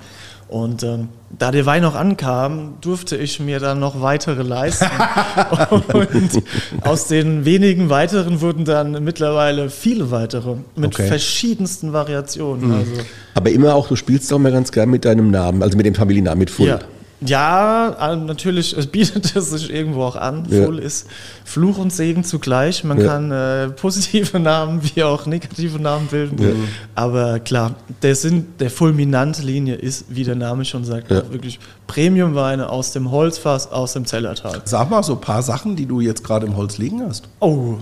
Und 0.48 0.82
ähm, 0.82 1.10
da 1.38 1.52
der 1.52 1.66
Wein 1.66 1.82
noch 1.82 1.96
ankam, 1.96 2.76
durfte 2.80 3.18
ich 3.18 3.42
mir 3.42 3.60
dann 3.60 3.82
noch 3.82 4.02
weitere 4.02 4.44
leisten. 4.44 4.86
und 5.72 6.42
aus 6.84 7.08
den 7.08 7.44
wenigen 7.44 7.90
weiteren 7.90 8.40
wurden 8.40 8.64
dann 8.64 9.04
mittlerweile 9.04 9.70
viele 9.70 10.10
weitere 10.10 10.56
mit 10.78 10.96
okay. 10.96 11.06
verschiedensten 11.06 11.92
Variationen. 11.92 12.70
Mhm. 12.70 12.76
Also 12.76 12.92
Aber 13.34 13.50
immer 13.50 13.76
auch, 13.76 13.90
du 13.90 13.98
spielst 13.98 14.32
auch 14.32 14.40
mal 14.40 14.54
ganz 14.54 14.72
gern 14.72 14.90
mit 14.90 15.04
deinem 15.04 15.32
Namen, 15.32 15.62
also 15.62 15.76
mit 15.76 15.86
dem 15.86 15.96
Familiennamen, 15.96 16.40
mit 16.40 16.50
Full. 16.50 16.68
Ja. 16.68 16.80
Ja, 17.20 18.16
natürlich, 18.16 18.78
es 18.78 18.88
bietet 18.88 19.36
es 19.36 19.50
sich 19.50 19.72
irgendwo 19.74 20.04
auch 20.04 20.16
an. 20.16 20.46
Ja. 20.50 20.66
Full 20.66 20.80
ist 20.80 21.08
Fluch 21.46 21.78
und 21.78 21.92
Segen 21.92 22.24
zugleich. 22.24 22.84
Man 22.84 23.00
ja. 23.00 23.08
kann 23.08 23.32
äh, 23.32 23.70
positive 23.70 24.40
Namen 24.40 24.82
wie 24.84 25.04
auch 25.04 25.26
negative 25.26 25.80
Namen 25.80 26.08
bilden. 26.08 26.42
Ja. 26.42 26.54
Aber 26.96 27.40
klar, 27.40 27.76
der 28.02 28.16
Sinn 28.16 28.48
der 28.60 28.70
Fulminant-Linie 28.70 29.76
ist, 29.76 30.06
wie 30.10 30.24
der 30.24 30.36
Name 30.36 30.64
schon 30.66 30.86
sagt, 30.86 31.10
wirklich 31.10 31.60
Premium-Weine 31.88 32.70
aus 32.70 32.92
dem 32.92 33.10
Holzfass, 33.10 33.72
aus 33.72 33.94
dem 33.94 34.06
Zellertal. 34.06 34.62
Sag 34.66 34.90
mal 34.90 35.02
so 35.02 35.14
ein 35.14 35.22
paar 35.22 35.42
Sachen, 35.42 35.76
die 35.76 35.86
du 35.86 36.02
jetzt 36.02 36.24
gerade 36.24 36.46
im 36.46 36.56
Holz 36.56 36.78
liegen 36.78 37.02
hast. 37.02 37.28
Oh, 37.40 37.78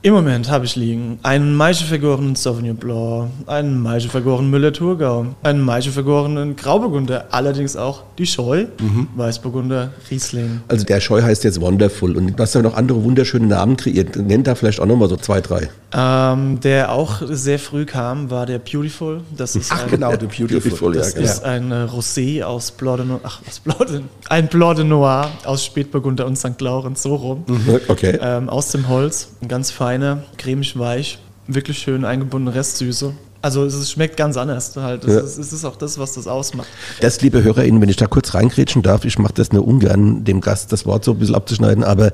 im 0.00 0.14
Moment 0.14 0.48
habe 0.48 0.64
ich 0.64 0.76
liegen 0.76 1.18
einen 1.24 1.56
Maischevergorenen 1.56 2.36
Sauvignon 2.36 2.76
Blanc, 2.76 3.30
einen 3.46 3.82
Maischevergorenen 3.82 4.48
Müller-Thurgau, 4.48 5.26
einen 5.42 5.60
Maischevergorenen 5.60 6.54
Grauburgunder, 6.54 7.26
allerdings 7.32 7.76
auch 7.76 8.04
die 8.16 8.26
Scheu, 8.26 8.66
mhm. 8.80 9.08
Weißburgunder, 9.16 9.92
Riesling. 10.08 10.60
Also 10.68 10.84
der 10.84 11.00
Scheu 11.00 11.22
heißt 11.22 11.42
jetzt 11.42 11.60
Wonderful 11.60 12.16
und 12.16 12.38
du 12.38 12.42
hast 12.42 12.54
ja 12.54 12.62
noch 12.62 12.74
andere 12.74 13.02
wunderschöne 13.02 13.48
Namen 13.48 13.76
kreiert. 13.76 14.14
Nennt 14.14 14.46
da 14.46 14.54
vielleicht 14.54 14.78
auch 14.78 14.86
nochmal 14.86 15.08
so 15.08 15.16
zwei, 15.16 15.40
drei. 15.40 15.68
Ähm, 15.92 16.60
der 16.60 16.92
auch 16.92 17.22
sehr 17.28 17.58
früh 17.58 17.84
kam, 17.84 18.30
war 18.30 18.46
der 18.46 18.60
Beautiful. 18.60 19.22
Das 19.36 19.56
ist 19.56 19.72
Ach 19.72 19.84
ein, 19.84 19.90
genau, 19.90 20.10
der 20.10 20.26
Beautiful. 20.26 20.60
Beautiful 20.60 20.92
das 20.92 21.14
ja, 21.14 21.20
genau. 21.20 21.32
ist 21.32 21.44
ein 21.44 21.72
äh, 21.72 21.74
Rosé 21.86 22.44
aus 22.44 22.70
Blanc 22.70 22.98
de 22.98 23.06
Noir, 23.06 23.20
ach, 23.24 23.40
aus 23.48 23.58
Blanc 23.58 23.86
de, 23.86 24.00
ein 24.28 24.46
Blanc 24.46 24.76
de 24.76 24.84
Noir 24.84 25.28
aus 25.44 25.64
Spätburgunder 25.64 26.24
und 26.24 26.36
St. 26.36 26.60
Laurent, 26.60 26.96
so 26.96 27.16
rum. 27.16 27.44
Mhm. 27.48 27.80
Okay. 27.88 28.16
Ähm, 28.20 28.48
aus 28.48 28.70
dem 28.70 28.88
Holz, 28.88 29.30
ganz 29.48 29.72
fein 29.72 29.87
feine, 29.88 30.22
cremig 30.36 30.78
weich, 30.78 31.18
wirklich 31.46 31.78
schön 31.78 32.04
eingebundene 32.04 32.54
Restsüße. 32.54 33.14
Also 33.48 33.64
es 33.64 33.90
schmeckt 33.90 34.18
ganz 34.18 34.36
anders 34.36 34.76
halt. 34.76 35.04
Es, 35.04 35.14
ja. 35.14 35.20
ist, 35.20 35.38
es, 35.38 35.52
ist, 35.54 35.64
auch 35.64 35.76
das, 35.76 35.98
was 35.98 36.12
das 36.12 36.26
ausmacht. 36.26 36.68
Das, 37.00 37.22
liebe 37.22 37.42
HörerInnen, 37.42 37.80
wenn 37.80 37.88
ich 37.88 37.96
da 37.96 38.06
kurz 38.06 38.34
reingrätschen 38.34 38.82
darf, 38.82 39.06
ich 39.06 39.18
mache 39.18 39.32
das 39.32 39.52
nur 39.52 39.66
ungern, 39.66 40.22
dem 40.24 40.42
Gast 40.42 40.70
das 40.70 40.84
Wort 40.84 41.02
so 41.02 41.12
ein 41.12 41.18
bisschen 41.18 41.34
abzuschneiden, 41.34 41.82
aber 41.82 42.12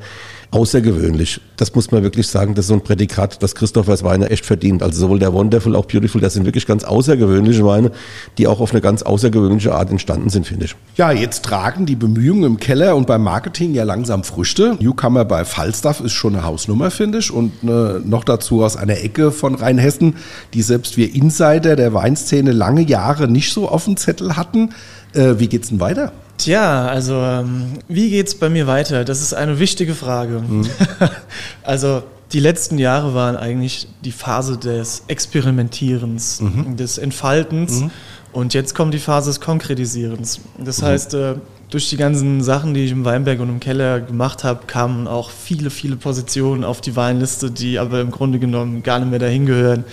außergewöhnlich. 0.55 1.41
Das 1.57 1.75
muss 1.75 1.91
man 1.91 2.03
wirklich 2.05 2.29
sagen, 2.29 2.55
das 2.55 2.67
ist 2.67 2.69
so 2.69 2.75
ein 2.75 2.83
Prädikat, 2.83 3.43
das 3.43 3.57
Christoph 3.57 3.89
als 3.89 4.05
Weiner 4.05 4.31
echt 4.31 4.47
verdient. 4.47 4.83
Also 4.83 5.01
sowohl 5.01 5.19
der 5.19 5.33
Wonderful, 5.33 5.75
auch 5.75 5.87
Beautiful, 5.87 6.21
das 6.21 6.35
sind 6.35 6.45
wirklich 6.45 6.67
ganz 6.67 6.85
außergewöhnliche 6.85 7.65
Weine, 7.67 7.91
die 8.39 8.47
auch 8.47 8.61
auf 8.61 8.71
eine 8.71 8.81
ganz 8.81 9.03
außergewöhnliche 9.03 9.75
Art 9.75 9.91
entstanden 9.91 10.31
sind, 10.31 10.47
finde 10.47 10.67
ich. 10.67 10.77
Ja, 10.97 11.11
jetzt 11.11 11.45
tragen 11.45 11.87
die 11.87 11.97
Bemühungen 11.97 12.45
im 12.45 12.57
Keller 12.59 12.95
und 12.95 13.09
beim 13.09 13.25
Marketing 13.25 13.75
ja 13.75 13.83
langsam 13.83 14.23
Früchte. 14.23 14.77
Newcomer 14.81 15.25
bei 15.25 15.45
Falstaff 15.45 16.01
ist 16.01 16.13
schon 16.13 16.37
eine 16.37 16.45
Hausnummer, 16.45 16.93
finde 16.93 17.19
ich. 17.19 17.33
Und 17.33 17.53
äh, 17.65 17.99
noch 18.05 18.23
dazu 18.23 18.63
aus 18.63 18.77
einer 18.77 19.03
Ecke 19.03 19.33
von 19.33 19.57
Rheinhessen, 19.57 20.15
die 20.53 20.63
selbst 20.63 20.97
wir 20.97 21.13
Insider 21.25 21.75
der 21.75 21.95
Weinszene 21.95 22.53
lange 22.53 22.83
Jahre 22.83 23.29
nicht 23.29 23.53
so 23.53 23.69
auf 23.69 23.85
dem 23.85 23.97
Zettel 23.97 24.37
hatten. 24.37 24.71
Äh, 25.15 25.35
wie 25.39 25.49
geht's 25.49 25.71
denn 25.71 25.81
weiter? 25.81 26.13
Tja, 26.37 26.87
also 26.87 27.15
ähm, 27.15 27.79
wie 27.89 28.11
geht's 28.11 28.35
bei 28.35 28.51
mir 28.51 28.67
weiter? 28.67 29.05
Das 29.05 29.23
ist 29.23 29.33
eine 29.33 29.59
wichtige 29.59 29.95
Frage. 29.95 30.41
Mhm. 30.47 30.67
also 31.63 32.03
die 32.33 32.41
letzten 32.41 32.79
Jahre 32.79 33.15
waren 33.15 33.37
eigentlich 33.37 33.89
die 34.05 34.13
Phase 34.13 34.59
des 34.59 35.05
Experimentierens, 35.07 36.41
mhm. 36.43 36.77
des 36.77 36.99
Entfaltens 36.99 37.81
mhm. 37.81 37.91
und 38.33 38.53
jetzt 38.53 38.75
kommt 38.75 38.93
die 38.93 38.99
Phase 38.99 39.31
des 39.31 39.41
Konkretisierens. 39.41 40.41
Das 40.59 40.83
mhm. 40.83 40.87
heißt, 40.87 41.15
äh, 41.15 41.35
durch 41.71 41.89
die 41.89 41.97
ganzen 41.97 42.43
Sachen, 42.43 42.75
die 42.75 42.85
ich 42.85 42.91
im 42.91 43.05
Weinberg 43.05 43.41
und 43.41 43.49
im 43.49 43.61
Keller 43.61 44.01
gemacht 44.01 44.45
habe, 44.45 44.67
kamen 44.67 45.07
auch 45.07 45.31
viele, 45.31 45.71
viele 45.71 45.97
Positionen 45.97 46.65
auf 46.65 46.81
die 46.81 46.97
Weinliste, 46.97 47.51
die 47.51 47.79
aber 47.79 48.01
im 48.01 48.11
Grunde 48.11 48.39
genommen 48.39 48.83
gar 48.83 48.99
nicht 48.99 49.11
mehr 49.11 49.21
dahin 49.21 49.47
gehören. 49.47 49.85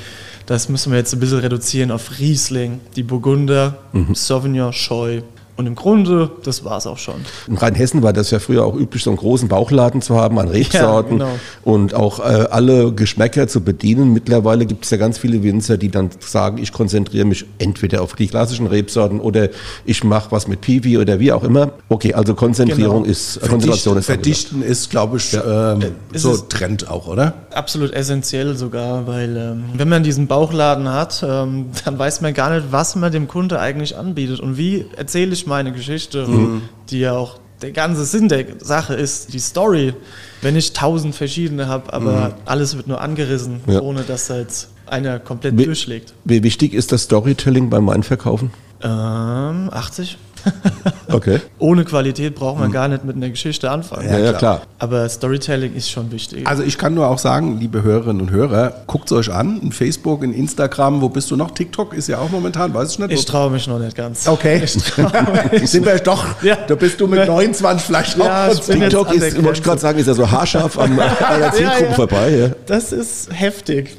Das 0.52 0.68
müssen 0.68 0.92
wir 0.92 1.00
jetzt 1.00 1.14
ein 1.14 1.20
bisschen 1.22 1.40
reduzieren 1.40 1.92
auf 1.92 2.20
Riesling, 2.20 2.82
die 2.98 3.04
Burgunder, 3.04 3.78
mhm. 3.94 4.14
Sauvignon, 4.14 4.74
Scheu, 4.74 5.22
und 5.58 5.68
im 5.68 5.76
Grunde, 5.76 6.32
das 6.44 6.64
war 6.64 6.78
es 6.78 6.88
auch 6.88 6.98
schon. 6.98 7.16
In 7.48 7.58
Rheinhessen 7.58 8.02
war 8.04 8.14
das 8.14 8.32
ja 8.32 8.40
früher 8.40 8.66
auch 8.66 8.76
üblich, 8.76 9.04
so 9.04 9.10
einen 9.10 9.18
großen 9.18 9.48
Bauchladen 9.48 10.02
zu 10.02 10.16
haben 10.16 10.40
an 10.40 10.48
Rebsorten 10.48 11.20
ja, 11.20 11.26
genau. 11.26 11.40
und 11.64 11.94
auch 11.94 12.20
äh, 12.20 12.48
alle 12.50 12.92
Geschmäcker 12.94 13.48
zu 13.48 13.62
bedienen. 13.62 14.14
Mittlerweile 14.14 14.66
gibt 14.66 14.86
es 14.86 14.92
ja 14.92 14.98
ganz 14.98 15.18
viele 15.18 15.44
Winzer, 15.44 15.78
die 15.78 15.90
dann 15.90 16.10
sagen, 16.20 16.58
ich 16.58 16.72
konzentriere 16.72 17.26
mich 17.26 17.46
entweder 17.60 18.02
auf 18.02 18.14
die 18.14 18.28
klassischen 18.28 18.68
Rebsorten 18.68 19.20
oder 19.20 19.50
ich 19.86 20.04
mache 20.04 20.32
was 20.32 20.48
mit 20.48 20.62
Piwi 20.62 20.98
oder 20.98 21.20
wie 21.20 21.32
auch 21.32 21.44
immer. 21.44 21.74
Okay, 21.90 22.14
also 22.14 22.34
Konzentrierung 22.34 23.04
genau. 23.04 23.12
ist, 23.12 23.42
Konzentration 23.42 23.98
ist 23.98 24.06
Verdichten 24.06 24.62
ist, 24.62 24.90
glaube 24.90 25.18
ich, 25.18 25.34
ja. 25.34 25.74
ähm, 25.74 25.84
so 26.14 26.38
Trend 26.38 26.90
auch, 26.90 27.08
oder? 27.08 27.34
Absolut 27.54 27.92
essentiell 27.92 28.56
sogar, 28.56 29.08
weil 29.08 29.38
ähm, 29.38 29.64
wenn 29.76 29.90
man 29.90 30.04
diesen 30.04 30.28
Bauchladen 30.28 30.90
hat, 30.90 31.24
ähm, 31.28 31.68
dann 31.86 32.00
weiß 32.00 32.22
man 32.22 32.34
gar 32.34 32.56
nicht, 32.56 32.72
was 32.72 32.96
man 32.96 33.12
dem 33.12 33.28
Kunde 33.28 33.60
eigentlich 33.60 33.98
anbietet 33.98 34.40
und 34.40 34.58
wie 34.58 34.86
erzähle 34.96 35.34
ich 35.34 35.41
meine 35.48 35.72
Geschichte, 35.72 36.28
mhm. 36.28 36.64
die 36.90 37.00
ja 37.00 37.14
auch 37.14 37.40
der 37.62 37.72
ganze 37.72 38.06
Sinn 38.06 38.28
der 38.28 38.46
Sache 38.60 38.96
ist, 38.96 39.34
die 39.34 39.40
Story. 39.40 39.94
Wenn 40.42 40.56
ich 40.56 40.74
tausend 40.74 41.16
verschiedene 41.16 41.68
habe, 41.68 41.94
aber 41.94 42.30
mhm. 42.30 42.34
alles 42.46 42.76
wird 42.76 42.88
nur 42.88 43.02
angerissen, 43.02 43.62
ja. 43.68 43.82
ohne 43.82 44.02
dass 44.02 44.28
da 44.28 44.40
jetzt 44.40 44.70
einer 44.88 45.20
komplett 45.20 45.58
wie, 45.58 45.66
durchschlägt. 45.66 46.14
Wie 46.26 46.44
wichtig 46.44 46.74
ist 46.74 46.92
das 46.92 47.04
Storytelling 47.04 47.70
beim 47.70 47.88
Weinverkaufen? 47.88 48.52
Ähm, 48.82 49.70
80. 49.72 50.18
okay. 51.12 51.40
Ohne 51.60 51.86
Qualität 51.86 52.36
braucht 52.36 52.58
man 52.58 52.66
hm. 52.66 52.74
gar 52.74 52.88
nicht 52.88 53.06
mit 53.06 53.16
einer 53.16 53.30
Geschichte 53.30 53.70
anfangen. 53.70 54.10
Ja, 54.10 54.20
ja, 54.20 54.34
klar. 54.34 54.62
Aber 54.80 55.08
Storytelling 55.08 55.76
ist 55.76 55.90
schon 55.90 56.12
wichtig. 56.12 56.48
Also 56.48 56.64
ich 56.64 56.78
kann 56.78 56.94
nur 56.94 57.08
auch 57.08 57.20
sagen, 57.20 57.60
liebe 57.60 57.84
Hörerinnen 57.84 58.22
und 58.22 58.32
Hörer, 58.32 58.74
guckt 58.88 59.12
es 59.12 59.18
euch 59.18 59.32
an. 59.32 59.60
In 59.62 59.72
Facebook, 59.72 60.24
in 60.24 60.34
Instagram, 60.34 61.02
wo 61.02 61.10
bist 61.10 61.32
du 61.32 61.36
noch? 61.36 61.52
TikTok 61.52 61.94
ist 61.94 62.08
ja 62.08 62.20
auch 62.20 62.30
momentan, 62.30 62.74
weiß 62.74 62.92
ich 62.92 63.00
nicht. 63.00 63.12
Ich 63.12 63.26
traue 63.26 63.52
mich 63.52 63.68
noch 63.68 63.80
nicht 63.80 63.96
ganz. 63.96 64.28
Okay. 64.28 64.62
Ich 64.64 64.72
Sind 65.70 65.86
wir 65.86 65.98
doch, 66.00 66.26
ja. 66.42 66.58
da 66.68 66.76
bist 66.76 67.00
du 67.00 67.08
mit 67.08 67.28
29 67.28 67.86
vielleicht 67.86 68.18
ja, 68.18 68.48
auch. 68.48 68.60
TikTok 68.60 69.14
ist, 69.14 69.44
wollte 69.44 69.60
ich 69.60 69.64
gerade 69.64 69.80
sagen, 69.80 70.00
ist 70.00 70.08
ja 70.08 70.14
so 70.14 70.30
haarscharf 70.30 70.78
an 70.78 71.00
einer 71.00 71.52
Zielgruppe 71.54 71.86
ja, 71.86 71.94
vorbei. 71.94 72.30
Ja. 72.30 72.50
Das 72.66 72.92
ist 72.92 73.30
heftig. 73.32 73.98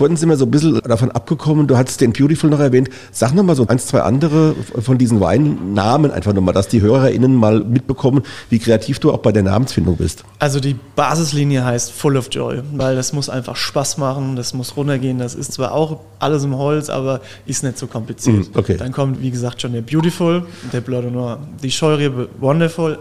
Vorhin 0.00 0.16
sind 0.16 0.30
wir 0.30 0.38
so 0.38 0.46
ein 0.46 0.50
bisschen 0.50 0.80
davon 0.80 1.10
abgekommen, 1.10 1.66
du 1.66 1.76
hattest 1.76 2.00
den 2.00 2.14
Beautiful 2.14 2.48
noch 2.48 2.58
erwähnt. 2.58 2.88
Sag 3.12 3.34
noch 3.34 3.42
mal 3.42 3.54
so 3.54 3.66
eins, 3.66 3.84
zwei 3.84 4.00
andere 4.00 4.56
von 4.80 4.96
diesen 4.96 5.20
Weinnamen 5.20 6.10
einfach 6.10 6.32
nochmal, 6.32 6.54
dass 6.54 6.68
die 6.68 6.80
HörerInnen 6.80 7.34
mal 7.34 7.60
mitbekommen, 7.60 8.22
wie 8.48 8.58
kreativ 8.58 8.98
du 8.98 9.12
auch 9.12 9.18
bei 9.18 9.30
der 9.30 9.42
Namensfindung 9.42 9.98
bist. 9.98 10.24
Also 10.38 10.58
die 10.58 10.74
Basislinie 10.96 11.66
heißt 11.66 11.92
Full 11.92 12.16
of 12.16 12.28
Joy, 12.30 12.62
weil 12.72 12.96
das 12.96 13.12
muss 13.12 13.28
einfach 13.28 13.56
Spaß 13.56 13.98
machen, 13.98 14.36
das 14.36 14.54
muss 14.54 14.74
runtergehen. 14.74 15.18
Das 15.18 15.34
ist 15.34 15.52
zwar 15.52 15.72
auch 15.72 16.00
alles 16.18 16.44
im 16.44 16.56
Holz, 16.56 16.88
aber 16.88 17.20
ist 17.44 17.62
nicht 17.62 17.76
so 17.76 17.86
kompliziert. 17.86 18.54
Mm, 18.54 18.58
okay. 18.58 18.78
Dann 18.78 18.92
kommt, 18.92 19.20
wie 19.20 19.30
gesagt, 19.30 19.60
schon 19.60 19.74
der 19.74 19.82
Beautiful, 19.82 20.46
der 20.72 20.80
Blood 20.80 21.12
Noir, 21.12 21.40
die 21.62 21.70
Scheurebe 21.70 22.30
Wonderful 22.40 23.00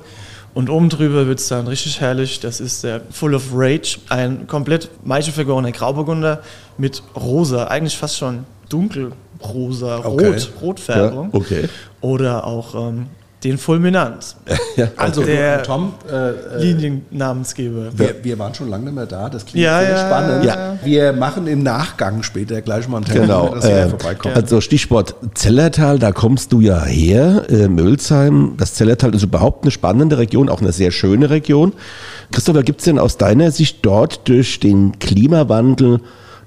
und 0.53 0.69
oben 0.69 0.89
drüber 0.89 1.27
wird 1.27 1.39
es 1.39 1.47
dann 1.47 1.67
richtig 1.67 2.01
herrlich. 2.01 2.39
Das 2.39 2.59
ist 2.59 2.83
der 2.83 3.01
Full 3.11 3.35
of 3.35 3.49
Rage, 3.53 3.99
ein 4.09 4.47
komplett 4.47 4.89
maichelvergorener 5.05 5.71
Grauburgunder 5.71 6.41
mit 6.77 7.03
rosa, 7.15 7.65
eigentlich 7.65 7.97
fast 7.97 8.17
schon 8.17 8.45
dunkelrosa, 8.69 9.99
okay. 10.03 10.27
rot, 10.27 10.51
Rotfärbung. 10.61 11.29
Ja, 11.31 11.39
okay. 11.39 11.69
Oder 12.01 12.47
auch 12.47 12.75
ähm, 12.75 13.07
den 13.43 13.57
Fulminant. 13.57 14.35
Ja. 14.75 14.87
Also, 14.95 15.23
der 15.23 15.63
Tom, 15.63 15.93
äh, 16.09 16.57
Liniennamensgeber. 16.63 17.89
wir, 17.97 18.15
wir 18.23 18.39
waren 18.39 18.53
schon 18.53 18.69
lange 18.69 18.85
nicht 18.85 18.95
mehr 18.95 19.05
da. 19.05 19.29
Das 19.29 19.45
klingt 19.45 19.65
Ja, 19.65 19.79
sehr 19.81 19.89
ja, 19.89 20.07
spannend. 20.07 20.45
ja. 20.45 20.77
Wir 20.83 21.11
machen 21.11 21.47
im 21.47 21.63
Nachgang 21.63 22.23
später 22.23 22.61
gleich 22.61 22.87
mal 22.87 22.97
einen 22.97 23.05
Termin, 23.05 23.23
Genau. 23.23 23.55
dass 23.55 23.65
Äh, 23.65 23.89
vorbeikommt. 23.89 24.35
also 24.35 24.61
Stichwort 24.61 25.15
Zellertal, 25.33 25.99
da 25.99 26.13
kommst 26.13 26.53
du 26.53 26.61
ja 26.61 26.83
her, 26.85 27.43
äh, 27.49 27.67
Mölzheim. 27.67 28.53
Das 28.57 28.73
Zellertal 28.75 29.13
ist 29.15 29.23
überhaupt 29.23 29.63
eine 29.65 29.71
spannende 29.71 30.17
Region, 30.17 30.47
auch 30.47 30.61
eine 30.61 30.71
sehr 30.71 30.91
schöne 30.91 31.29
Region. 31.29 31.73
Christopher, 32.31 32.63
gibt 32.63 32.79
es 32.79 32.85
denn 32.85 32.99
aus 32.99 33.17
deiner 33.17 33.51
Sicht 33.51 33.79
dort 33.81 34.27
durch 34.29 34.61
den 34.61 34.97
Klimawandel 34.99 35.99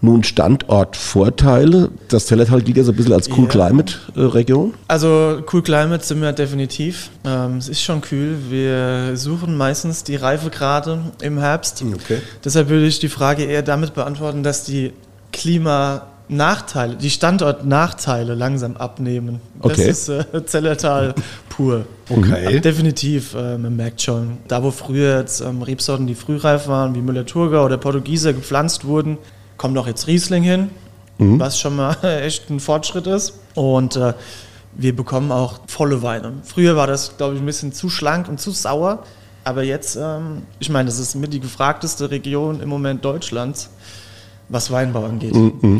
nun 0.02 0.24
Standortvorteile? 0.24 1.90
Das 2.08 2.26
Zellertal 2.26 2.60
gilt 2.60 2.76
ja 2.76 2.84
so 2.84 2.92
ein 2.92 2.96
bisschen 2.96 3.12
als 3.12 3.30
Cool. 3.30 3.48
Climate 3.48 3.94
äh, 4.16 4.20
Region. 4.20 4.74
Also 4.88 5.42
Cool 5.50 5.62
Climate 5.62 6.04
sind 6.04 6.20
wir 6.20 6.32
definitiv. 6.32 7.10
Ähm, 7.24 7.56
es 7.56 7.68
ist 7.68 7.82
schon 7.82 8.00
kühl. 8.00 8.36
Wir 8.50 9.16
suchen 9.16 9.56
meistens 9.56 10.04
die 10.04 10.16
Reifegrade 10.16 10.98
im 11.22 11.38
Herbst. 11.38 11.82
Okay. 11.94 12.18
Deshalb 12.44 12.68
würde 12.68 12.86
ich 12.86 12.98
die 12.98 13.08
Frage 13.08 13.44
eher 13.44 13.62
damit 13.62 13.94
beantworten, 13.94 14.42
dass 14.42 14.64
die 14.64 14.92
Klimanachteile, 15.32 16.96
die 16.96 17.10
Standortnachteile 17.10 18.34
langsam 18.34 18.76
abnehmen. 18.76 19.40
Okay. 19.60 19.86
Das 19.86 20.08
ist 20.08 20.08
äh, 20.08 20.44
Zellertal 20.44 21.14
pur. 21.48 21.86
Okay. 22.08 22.60
Definitiv, 22.60 23.34
äh, 23.34 23.56
man 23.56 23.76
merkt 23.76 24.02
schon. 24.02 24.38
Da, 24.48 24.64
wo 24.64 24.72
früher 24.72 25.20
jetzt 25.20 25.40
ähm, 25.40 25.62
Rebsorten, 25.62 26.08
die 26.08 26.16
frühreif 26.16 26.66
waren, 26.66 26.94
wie 26.96 27.00
Müller-Thurgau 27.00 27.64
oder 27.64 27.76
Portugieser 27.76 28.32
gepflanzt 28.32 28.84
wurden, 28.84 29.16
kommt 29.56 29.76
auch 29.78 29.86
jetzt 29.86 30.06
Riesling 30.06 30.42
hin, 30.42 30.70
was 31.18 31.58
schon 31.58 31.76
mal 31.76 31.96
echt 32.02 32.50
ein 32.50 32.60
Fortschritt 32.60 33.06
ist. 33.06 33.34
Und 33.54 33.96
äh, 33.96 34.14
wir 34.74 34.96
bekommen 34.96 35.30
auch 35.32 35.60
volle 35.66 36.02
Weine. 36.02 36.32
Früher 36.44 36.76
war 36.76 36.86
das, 36.86 37.16
glaube 37.16 37.34
ich, 37.34 37.40
ein 37.40 37.46
bisschen 37.46 37.72
zu 37.72 37.88
schlank 37.90 38.28
und 38.28 38.40
zu 38.40 38.50
sauer. 38.50 39.04
Aber 39.44 39.62
jetzt, 39.62 39.96
ähm, 39.96 40.42
ich 40.60 40.70
meine, 40.70 40.86
das 40.86 40.98
ist 40.98 41.14
mit 41.14 41.32
die 41.32 41.40
gefragteste 41.40 42.10
Region 42.10 42.60
im 42.60 42.68
Moment 42.68 43.04
Deutschlands, 43.04 43.70
was 44.48 44.70
Weinbau 44.70 45.04
angeht. 45.04 45.34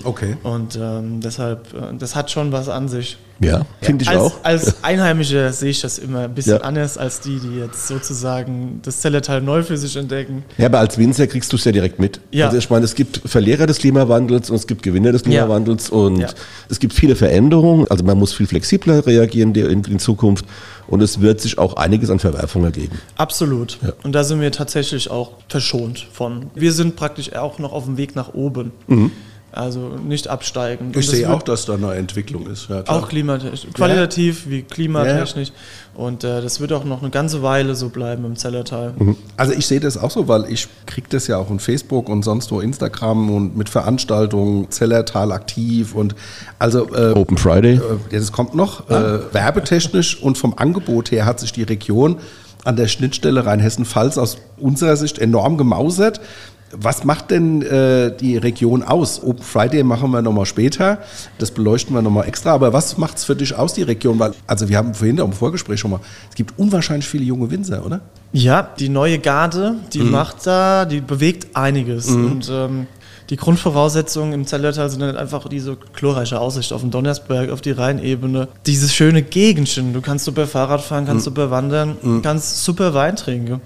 Okay. 0.04 0.36
Und 0.42 0.76
ähm, 0.80 1.20
deshalb, 1.20 1.72
äh, 1.74 1.96
das 1.96 2.16
hat 2.16 2.30
schon 2.30 2.52
was 2.52 2.68
an 2.68 2.88
sich. 2.88 3.18
Ja, 3.42 3.66
finde 3.80 4.02
ich 4.04 4.08
als, 4.08 4.20
auch. 4.20 4.34
Als 4.44 4.76
Einheimischer 4.84 5.52
sehe 5.52 5.70
ich 5.70 5.80
das 5.80 5.98
immer 5.98 6.20
ein 6.20 6.34
bisschen 6.34 6.58
Ja. 6.58 6.62
anders 6.62 6.96
als 6.98 7.20
die, 7.20 7.40
die 7.40 7.58
jetzt 7.58 7.88
sozusagen 7.88 8.80
das 8.84 9.00
Zellertal 9.00 9.40
neu 9.40 9.62
für 9.62 9.76
sich 9.76 9.96
entdecken. 9.96 10.44
Ja, 10.58 10.66
aber 10.66 10.78
als 10.78 10.96
Winzer 10.98 11.26
kriegst 11.26 11.52
du 11.52 11.56
es 11.56 11.64
ja 11.64 11.72
direkt 11.72 11.98
mit. 11.98 12.20
Ja. 12.30 12.46
Also 12.46 12.58
ich 12.58 12.70
meine, 12.70 12.84
es 12.84 12.94
gibt 12.94 13.20
Verlierer 13.24 13.66
des 13.66 13.78
Klimawandels 13.78 14.50
und 14.50 14.56
es 14.56 14.66
gibt 14.66 14.82
Gewinner 14.82 15.12
des 15.12 15.22
Ja. 15.22 15.28
Klimawandels 15.42 15.90
und 15.90 16.20
Ja. 16.20 16.28
es 16.68 16.78
gibt 16.78 16.92
viele 16.92 17.16
Veränderungen. 17.16 17.86
Also 17.90 18.04
man 18.04 18.18
muss 18.18 18.32
viel 18.32 18.46
flexibler 18.46 19.06
reagieren 19.06 19.54
in, 19.54 19.82
in 19.84 19.98
Zukunft 19.98 20.44
und 20.86 21.00
es 21.02 21.20
wird 21.20 21.40
sich 21.40 21.58
auch 21.58 21.74
einiges 21.74 22.10
an 22.10 22.18
Verwerfungen 22.18 22.66
ergeben. 22.66 22.98
Absolut. 23.16 23.78
Und 24.02 24.12
da 24.12 24.24
sind 24.24 24.40
wir 24.40 24.52
tatsächlich 24.52 25.10
auch 25.10 25.32
verschont 25.48 26.06
von. 26.12 26.46
Wir 26.54 26.72
sind 26.72 26.96
praktisch 26.96 27.32
auch 27.34 27.58
noch 27.58 27.72
auf 27.72 27.84
dem 27.86 27.96
Weg 27.96 28.14
nach 28.14 28.34
oben. 28.34 28.72
Also 29.52 29.90
nicht 30.02 30.28
absteigen. 30.28 30.92
Ich 30.96 31.10
sehe 31.10 31.30
auch, 31.30 31.42
dass 31.42 31.66
da 31.66 31.74
eine 31.74 31.94
Entwicklung 31.94 32.46
ist. 32.46 32.70
Ja, 32.70 32.82
klar. 32.82 32.98
Auch 32.98 33.08
klimatechnisch. 33.08 33.66
Qualitativ 33.74 34.48
wie 34.48 34.62
klimatechnisch. 34.62 35.52
Und 35.94 36.24
äh, 36.24 36.40
das 36.40 36.58
wird 36.58 36.72
auch 36.72 36.84
noch 36.84 37.02
eine 37.02 37.10
ganze 37.10 37.42
Weile 37.42 37.74
so 37.74 37.90
bleiben 37.90 38.24
im 38.24 38.36
Zellertal. 38.36 38.94
Also 39.36 39.52
ich 39.52 39.66
sehe 39.66 39.78
das 39.78 39.98
auch 39.98 40.10
so, 40.10 40.26
weil 40.26 40.50
ich 40.50 40.68
kriege 40.86 41.06
das 41.10 41.26
ja 41.26 41.36
auch 41.36 41.50
in 41.50 41.58
Facebook 41.58 42.08
und 42.08 42.22
sonst 42.22 42.50
wo 42.50 42.60
Instagram 42.60 43.28
und 43.28 43.54
mit 43.54 43.68
Veranstaltungen, 43.68 44.70
Zellertal 44.70 45.32
aktiv 45.32 45.94
und 45.94 46.14
also 46.58 46.88
äh, 46.94 47.12
Open 47.12 47.36
Friday. 47.36 47.74
äh, 47.74 47.80
ja, 48.10 48.18
das 48.18 48.32
kommt 48.32 48.54
noch. 48.54 48.88
Äh, 48.88 49.34
werbetechnisch 49.34 50.22
und 50.22 50.38
vom 50.38 50.54
Angebot 50.56 51.10
her 51.10 51.26
hat 51.26 51.40
sich 51.40 51.52
die 51.52 51.64
Region 51.64 52.16
an 52.64 52.76
der 52.76 52.88
Schnittstelle 52.88 53.44
Rheinhessen-Pfalz 53.44 54.18
aus 54.18 54.38
unserer 54.56 54.96
Sicht 54.96 55.18
enorm 55.18 55.58
gemausert. 55.58 56.20
Was 56.72 57.04
macht 57.04 57.30
denn 57.30 57.62
äh, 57.62 58.16
die 58.16 58.36
Region 58.36 58.82
aus? 58.82 59.22
Open 59.22 59.42
Friday 59.42 59.82
machen 59.82 60.10
wir 60.10 60.22
nochmal 60.22 60.46
später. 60.46 60.98
Das 61.38 61.50
beleuchten 61.50 61.94
wir 61.94 62.02
nochmal 62.02 62.26
extra. 62.26 62.52
Aber 62.52 62.72
was 62.72 62.96
macht 62.96 63.18
es 63.18 63.24
für 63.24 63.36
dich 63.36 63.54
aus, 63.54 63.74
die 63.74 63.82
Region? 63.82 64.18
Weil, 64.18 64.32
also 64.46 64.68
wir 64.68 64.78
haben 64.78 64.94
vorhin 64.94 65.20
auch 65.20 65.26
im 65.26 65.32
Vorgespräch 65.32 65.78
schon 65.78 65.90
mal, 65.90 66.00
es 66.30 66.34
gibt 66.34 66.58
unwahrscheinlich 66.58 67.06
viele 67.06 67.24
junge 67.24 67.50
Winzer, 67.50 67.84
oder? 67.84 68.00
Ja, 68.32 68.62
die 68.62 68.88
neue 68.88 69.18
Garde, 69.18 69.76
die 69.92 70.00
macht 70.00 70.46
da, 70.46 70.86
die 70.86 71.02
bewegt 71.02 71.54
einiges. 71.54 72.08
Und 72.08 72.50
ähm, 72.50 72.86
die 73.28 73.36
Grundvoraussetzungen 73.36 74.32
im 74.32 74.46
Zellertal 74.46 74.90
sind 74.90 75.00
dann 75.00 75.16
einfach 75.16 75.48
diese 75.48 75.76
glorreiche 75.94 76.40
Aussicht 76.40 76.72
auf 76.72 76.80
den 76.80 76.90
Donnersberg, 76.90 77.50
auf 77.50 77.60
die 77.60 77.70
Rheinebene. 77.70 78.48
Dieses 78.66 78.94
schöne 78.94 79.22
Gegenchen. 79.22 79.92
Du 79.92 80.00
kannst 80.00 80.24
super 80.24 80.46
Fahrrad 80.46 80.80
fahren, 80.80 81.06
kannst 81.06 81.24
super 81.24 81.50
wandern, 81.50 81.96
kannst 82.22 82.64
super 82.64 82.94
Wein 82.94 83.16
trinken. 83.16 83.60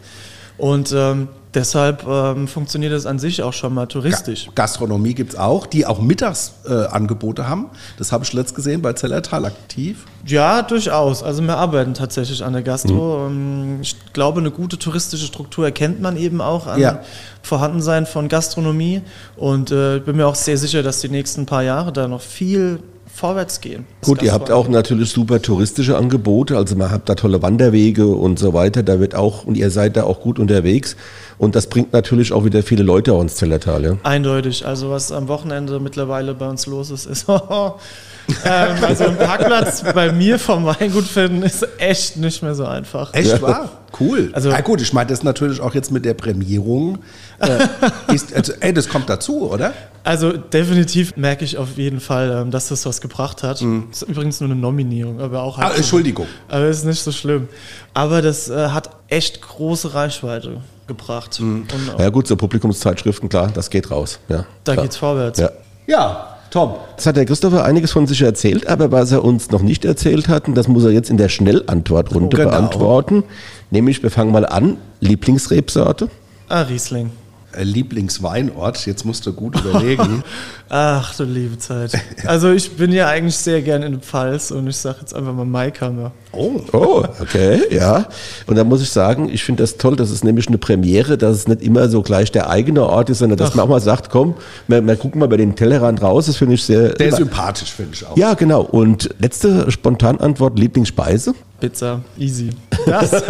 Und 0.58 0.92
ähm, 0.96 1.28
deshalb 1.56 2.06
ähm, 2.06 2.46
funktioniert 2.46 2.92
das 2.92 3.06
an 3.06 3.18
sich 3.18 3.42
auch 3.42 3.52
schon 3.52 3.74
mal 3.74 3.86
touristisch. 3.86 4.48
Gastronomie 4.54 5.14
gibt 5.14 5.32
es 5.32 5.38
auch, 5.38 5.66
die 5.66 5.86
auch 5.86 6.00
Mittagsangebote 6.00 7.42
äh, 7.42 7.44
haben. 7.46 7.66
Das 7.98 8.12
habe 8.12 8.22
ich 8.24 8.32
letzt 8.32 8.54
gesehen 8.54 8.82
bei 8.82 8.92
Zellertal 8.92 9.44
aktiv. 9.46 10.04
Ja, 10.26 10.62
durchaus. 10.62 11.22
Also 11.22 11.42
wir 11.42 11.56
arbeiten 11.56 11.94
tatsächlich 11.94 12.44
an 12.44 12.52
der 12.52 12.62
Gastro. 12.62 13.26
Ähm, 13.26 13.78
Ich 13.80 13.96
glaube, 14.12 14.40
eine 14.40 14.50
gute 14.50 14.78
touristische 14.78 15.26
Struktur 15.26 15.64
erkennt 15.64 16.00
man 16.00 16.16
eben 16.16 16.40
auch 16.40 16.66
an 16.66 16.80
Ja. 16.80 17.00
Vorhandensein 17.42 18.06
von 18.06 18.28
Gastronomie. 18.28 19.02
Und 19.36 19.70
äh, 19.70 19.96
ich 19.96 20.04
bin 20.04 20.16
mir 20.16 20.26
auch 20.26 20.34
sehr 20.34 20.58
sicher, 20.58 20.82
dass 20.82 21.00
die 21.00 21.08
nächsten 21.08 21.46
paar 21.46 21.62
Jahre 21.62 21.92
da 21.92 22.06
noch 22.06 22.20
viel 22.20 22.80
vorwärts 23.16 23.60
gehen. 23.60 23.86
Gut, 24.02 24.22
ihr 24.22 24.32
habt 24.32 24.50
auch 24.50 24.68
natürlich 24.68 25.10
super 25.10 25.40
touristische 25.40 25.96
Angebote, 25.96 26.56
also 26.56 26.76
man 26.76 26.90
habt 26.90 27.08
da 27.08 27.14
tolle 27.14 27.40
Wanderwege 27.40 28.06
und 28.06 28.38
so 28.38 28.52
weiter, 28.52 28.82
da 28.82 29.00
wird 29.00 29.14
auch, 29.14 29.44
und 29.44 29.56
ihr 29.56 29.70
seid 29.70 29.96
da 29.96 30.04
auch 30.04 30.20
gut 30.20 30.38
unterwegs 30.38 30.96
und 31.38 31.54
das 31.54 31.66
bringt 31.68 31.92
natürlich 31.92 32.32
auch 32.32 32.44
wieder 32.44 32.62
viele 32.62 32.82
Leute 32.82 33.12
auch 33.12 33.20
ins 33.22 33.34
Zellertal, 33.36 33.84
ja. 33.84 33.96
Eindeutig. 34.02 34.66
Also 34.66 34.90
was 34.90 35.12
am 35.12 35.28
Wochenende 35.28 35.78
mittlerweile 35.80 36.34
bei 36.34 36.48
uns 36.48 36.66
los 36.66 36.90
ist, 36.90 37.06
ist 37.06 37.26
ähm, 38.44 38.72
also 38.82 39.04
ein 39.04 39.16
Parkplatz 39.16 39.82
bei 39.94 40.10
mir 40.12 40.38
vom 40.38 40.64
Weingut 40.64 41.04
finden 41.04 41.42
ist 41.42 41.66
echt 41.78 42.16
nicht 42.16 42.42
mehr 42.42 42.54
so 42.54 42.64
einfach. 42.64 43.12
Echt 43.14 43.40
wahr? 43.42 43.70
Cool. 44.00 44.30
Also- 44.32 44.50
ja 44.50 44.60
gut, 44.62 44.80
ich 44.80 44.92
meine 44.92 45.08
das 45.10 45.22
natürlich 45.22 45.60
auch 45.60 45.74
jetzt 45.74 45.92
mit 45.92 46.04
der 46.04 46.14
Prämierung. 46.14 46.98
Äh, 47.38 48.14
ist, 48.14 48.34
also, 48.34 48.52
ey, 48.60 48.72
das 48.72 48.88
kommt 48.88 49.08
dazu, 49.10 49.50
oder? 49.50 49.72
Also 50.04 50.32
definitiv 50.32 51.16
merke 51.16 51.44
ich 51.44 51.58
auf 51.58 51.76
jeden 51.76 52.00
Fall, 52.00 52.30
ähm, 52.42 52.50
dass 52.50 52.68
das 52.68 52.86
was 52.86 53.00
gebracht 53.00 53.42
hat. 53.42 53.60
Das 53.60 54.02
ist 54.02 54.08
übrigens 54.08 54.40
nur 54.40 54.50
eine 54.50 54.58
Nominierung, 54.58 55.20
aber 55.20 55.42
auch 55.42 55.58
Ah, 55.58 55.64
halt 55.64 55.76
Entschuldigung. 55.76 56.26
Aber 56.48 56.66
ist 56.66 56.84
nicht 56.84 57.00
so 57.02 57.12
schlimm. 57.12 57.48
Aber 57.92 58.22
das 58.22 58.48
äh, 58.48 58.68
hat 58.68 58.90
echt 59.08 59.42
große 59.42 59.94
Reichweite 59.94 60.60
gebracht. 60.86 61.38
Und 61.40 61.66
auch, 61.94 61.98
Ja 62.00 62.10
gut, 62.10 62.26
so 62.26 62.36
Publikumszeitschriften, 62.36 63.28
klar, 63.28 63.50
das 63.52 63.70
geht 63.70 63.90
raus, 63.90 64.18
ja. 64.28 64.44
da 64.64 64.72
klar. 64.72 64.84
geht's 64.84 64.96
vorwärts. 64.96 65.38
Ja. 65.38 65.50
Ja, 65.86 66.36
Tom. 66.50 66.74
Jetzt 66.92 67.06
hat 67.06 67.16
der 67.16 67.26
Christopher 67.26 67.64
einiges 67.64 67.92
von 67.92 68.06
sich 68.06 68.22
erzählt, 68.22 68.66
aber 68.68 68.90
was 68.92 69.12
er 69.12 69.24
uns 69.24 69.50
noch 69.50 69.62
nicht 69.62 69.84
erzählt 69.84 70.28
hat, 70.28 70.48
und 70.48 70.54
das 70.54 70.68
muss 70.68 70.84
er 70.84 70.90
jetzt 70.90 71.10
in 71.10 71.16
der 71.16 71.28
Schnellantwortrunde 71.28 72.36
Oh, 72.36 72.38
genau. 72.38 72.50
beantworten. 72.50 73.24
Nämlich, 73.70 74.02
wir 74.02 74.10
fangen 74.10 74.32
mal 74.32 74.46
an. 74.46 74.76
Lieblingsrebsorte? 75.00 76.08
Ah, 76.48 76.62
Riesling. 76.62 77.10
Äh, 77.56 77.64
Lieblingsweinort, 77.64 78.86
jetzt 78.86 79.04
musst 79.04 79.26
du 79.26 79.32
gut 79.32 79.58
überlegen. 79.60 80.22
Ach 80.68 81.14
du 81.16 81.24
liebe 81.24 81.58
Zeit. 81.58 81.92
Also 82.26 82.50
ich 82.50 82.76
bin 82.76 82.92
ja 82.92 83.08
eigentlich 83.08 83.36
sehr 83.36 83.62
gern 83.62 83.82
in 83.82 83.92
der 83.92 84.00
Pfalz 84.00 84.50
und 84.50 84.66
ich 84.66 84.76
sage 84.76 84.98
jetzt 85.00 85.14
einfach 85.14 85.32
mal 85.32 85.44
Maikammer. 85.44 86.12
oh. 86.32 86.60
Oh, 86.72 87.04
okay, 87.20 87.62
ja. 87.70 88.06
Und 88.46 88.56
da 88.56 88.64
muss 88.64 88.82
ich 88.82 88.90
sagen, 88.90 89.28
ich 89.28 89.44
finde 89.44 89.62
das 89.62 89.76
toll, 89.76 89.96
das 89.96 90.10
ist 90.10 90.24
nämlich 90.24 90.48
eine 90.48 90.58
Premiere, 90.58 91.16
dass 91.16 91.36
es 91.36 91.48
nicht 91.48 91.62
immer 91.62 91.88
so 91.88 92.02
gleich 92.02 92.32
der 92.32 92.50
eigene 92.50 92.84
Ort 92.84 93.10
ist, 93.10 93.18
sondern 93.18 93.38
dass 93.38 93.54
man 93.54 93.64
auch 93.64 93.68
mal 93.68 93.80
sagt, 93.80 94.10
komm, 94.10 94.34
wir, 94.68 94.84
wir 94.86 94.96
gucken 94.96 95.20
mal 95.20 95.28
bei 95.28 95.36
den 95.36 95.56
Tellerrand 95.56 96.02
raus, 96.02 96.26
das 96.26 96.36
finde 96.36 96.54
ich 96.54 96.64
sehr... 96.64 96.90
Der 96.94 97.08
ist 97.08 97.16
sympathisch, 97.16 97.72
finde 97.72 97.92
ich 97.94 98.06
auch. 98.06 98.16
ja, 98.16 98.34
genau. 98.34 98.62
Und 98.62 99.10
letzte 99.18 99.70
Spontanantwort, 99.70 100.58
Lieblingsspeise? 100.58 101.34
Pizza, 101.66 102.00
easy. 102.16 102.50
Das, 102.86 103.10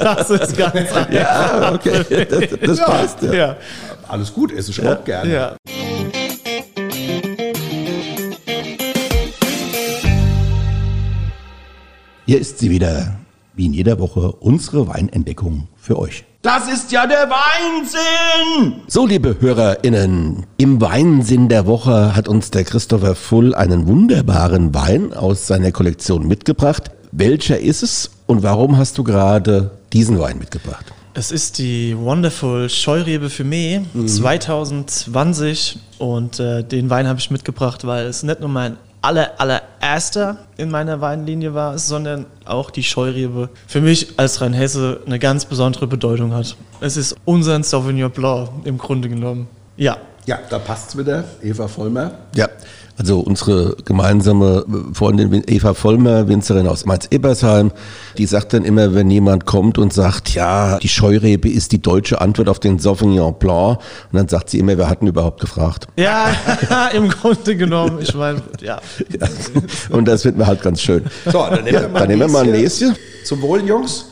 das 0.00 0.30
ist 0.30 0.56
ganz 0.56 0.74
einfach. 0.74 1.08
Ja, 1.08 1.72
okay, 1.72 2.26
das, 2.28 2.58
das 2.60 2.84
passt. 2.84 3.22
Ja. 3.22 3.32
Ja. 3.32 3.56
Alles 4.08 4.34
gut, 4.34 4.50
esse 4.50 4.72
ich 4.72 4.84
auch 4.84 5.04
gerne. 5.04 5.32
ja. 5.32 5.56
Hier 12.26 12.40
ist 12.40 12.58
sie 12.58 12.70
wieder, 12.70 13.20
wie 13.54 13.66
in 13.66 13.72
jeder 13.72 14.00
Woche, 14.00 14.32
unsere 14.32 14.88
Weinentdeckung 14.88 15.68
für 15.76 15.96
euch. 15.96 16.24
Das 16.42 16.68
ist 16.68 16.90
ja 16.90 17.06
der 17.06 17.28
Weinsinn! 17.30 18.82
So, 18.88 19.06
liebe 19.06 19.36
HörerInnen, 19.40 20.46
im 20.56 20.80
Weinsinn 20.80 21.48
der 21.48 21.66
Woche 21.66 22.14
hat 22.16 22.28
uns 22.28 22.50
der 22.50 22.64
Christopher 22.64 23.14
Full 23.14 23.54
einen 23.54 23.86
wunderbaren 23.86 24.74
Wein 24.74 25.12
aus 25.12 25.46
seiner 25.46 25.72
Kollektion 25.72 26.26
mitgebracht. 26.26 26.90
Welcher 27.18 27.58
ist 27.58 27.82
es 27.82 28.10
und 28.26 28.42
warum 28.42 28.76
hast 28.76 28.98
du 28.98 29.02
gerade 29.02 29.70
diesen 29.94 30.18
Wein 30.18 30.36
mitgebracht? 30.36 30.84
Es 31.14 31.32
ist 31.32 31.56
die 31.56 31.96
Wonderful 31.96 32.68
Scheurebe 32.68 33.28
Fumé 33.28 33.86
2020 34.06 35.78
und 35.96 36.38
äh, 36.40 36.62
den 36.62 36.90
Wein 36.90 37.08
habe 37.08 37.18
ich 37.18 37.30
mitgebracht, 37.30 37.86
weil 37.86 38.04
es 38.04 38.22
nicht 38.22 38.40
nur 38.40 38.50
mein 38.50 38.76
aller, 39.00 39.30
allererster 39.40 40.40
in 40.58 40.70
meiner 40.70 41.00
Weinlinie 41.00 41.54
war, 41.54 41.78
sondern 41.78 42.26
auch 42.44 42.70
die 42.70 42.82
Scheurebe 42.82 43.48
für 43.66 43.80
mich 43.80 44.08
als 44.18 44.42
Rheinhesse 44.42 45.00
eine 45.06 45.18
ganz 45.18 45.46
besondere 45.46 45.86
Bedeutung 45.86 46.34
hat. 46.34 46.54
Es 46.82 46.98
ist 46.98 47.16
unser 47.24 47.62
Sauvignon 47.62 48.10
Blanc 48.10 48.50
im 48.64 48.76
Grunde 48.76 49.08
genommen. 49.08 49.48
Ja. 49.78 49.96
Ja, 50.26 50.40
da 50.50 50.58
passt's 50.58 50.98
wieder. 50.98 51.24
Eva 51.42 51.66
Vollmer. 51.66 52.10
Ja, 52.34 52.48
also 52.98 53.20
unsere 53.20 53.76
gemeinsame 53.84 54.64
Freundin 54.92 55.44
Eva 55.46 55.74
Vollmer, 55.74 56.28
Winzerin 56.28 56.66
aus 56.66 56.86
Mainz-Ebersheim, 56.86 57.72
die 58.16 58.26
sagt 58.26 58.54
dann 58.54 58.64
immer, 58.64 58.94
wenn 58.94 59.10
jemand 59.10 59.44
kommt 59.44 59.78
und 59.78 59.92
sagt, 59.92 60.30
ja, 60.30 60.78
die 60.78 60.88
Scheurebe 60.88 61.48
ist 61.48 61.72
die 61.72 61.82
deutsche 61.82 62.20
Antwort 62.20 62.48
auf 62.48 62.58
den 62.58 62.78
Sauvignon 62.78 63.38
Blanc, 63.38 63.78
und 64.10 64.18
dann 64.18 64.28
sagt 64.28 64.50
sie 64.50 64.58
immer, 64.58 64.78
wer 64.78 64.88
hat 64.88 65.02
denn 65.02 65.08
überhaupt 65.08 65.40
gefragt? 65.40 65.86
Ja, 65.96 66.34
im 66.94 67.08
Grunde 67.08 67.56
genommen, 67.56 67.98
ich 68.00 68.14
meine, 68.14 68.42
ja. 68.60 68.80
ja. 69.18 69.28
Und 69.90 70.06
das 70.06 70.22
finden 70.22 70.38
wir 70.38 70.46
halt 70.46 70.62
ganz 70.62 70.80
schön. 70.80 71.04
So, 71.26 71.32
dann 71.32 71.64
nehmen, 71.64 71.74
ja, 71.74 71.82
wir, 71.82 71.88
mal 71.88 71.98
dann 72.00 72.08
nehmen 72.08 72.20
wir 72.22 72.28
mal 72.28 72.44
ein 72.44 72.50
Näschen. 72.52 72.96
Zum 73.24 73.42
Wohl, 73.42 73.62
Jungs. 73.66 74.06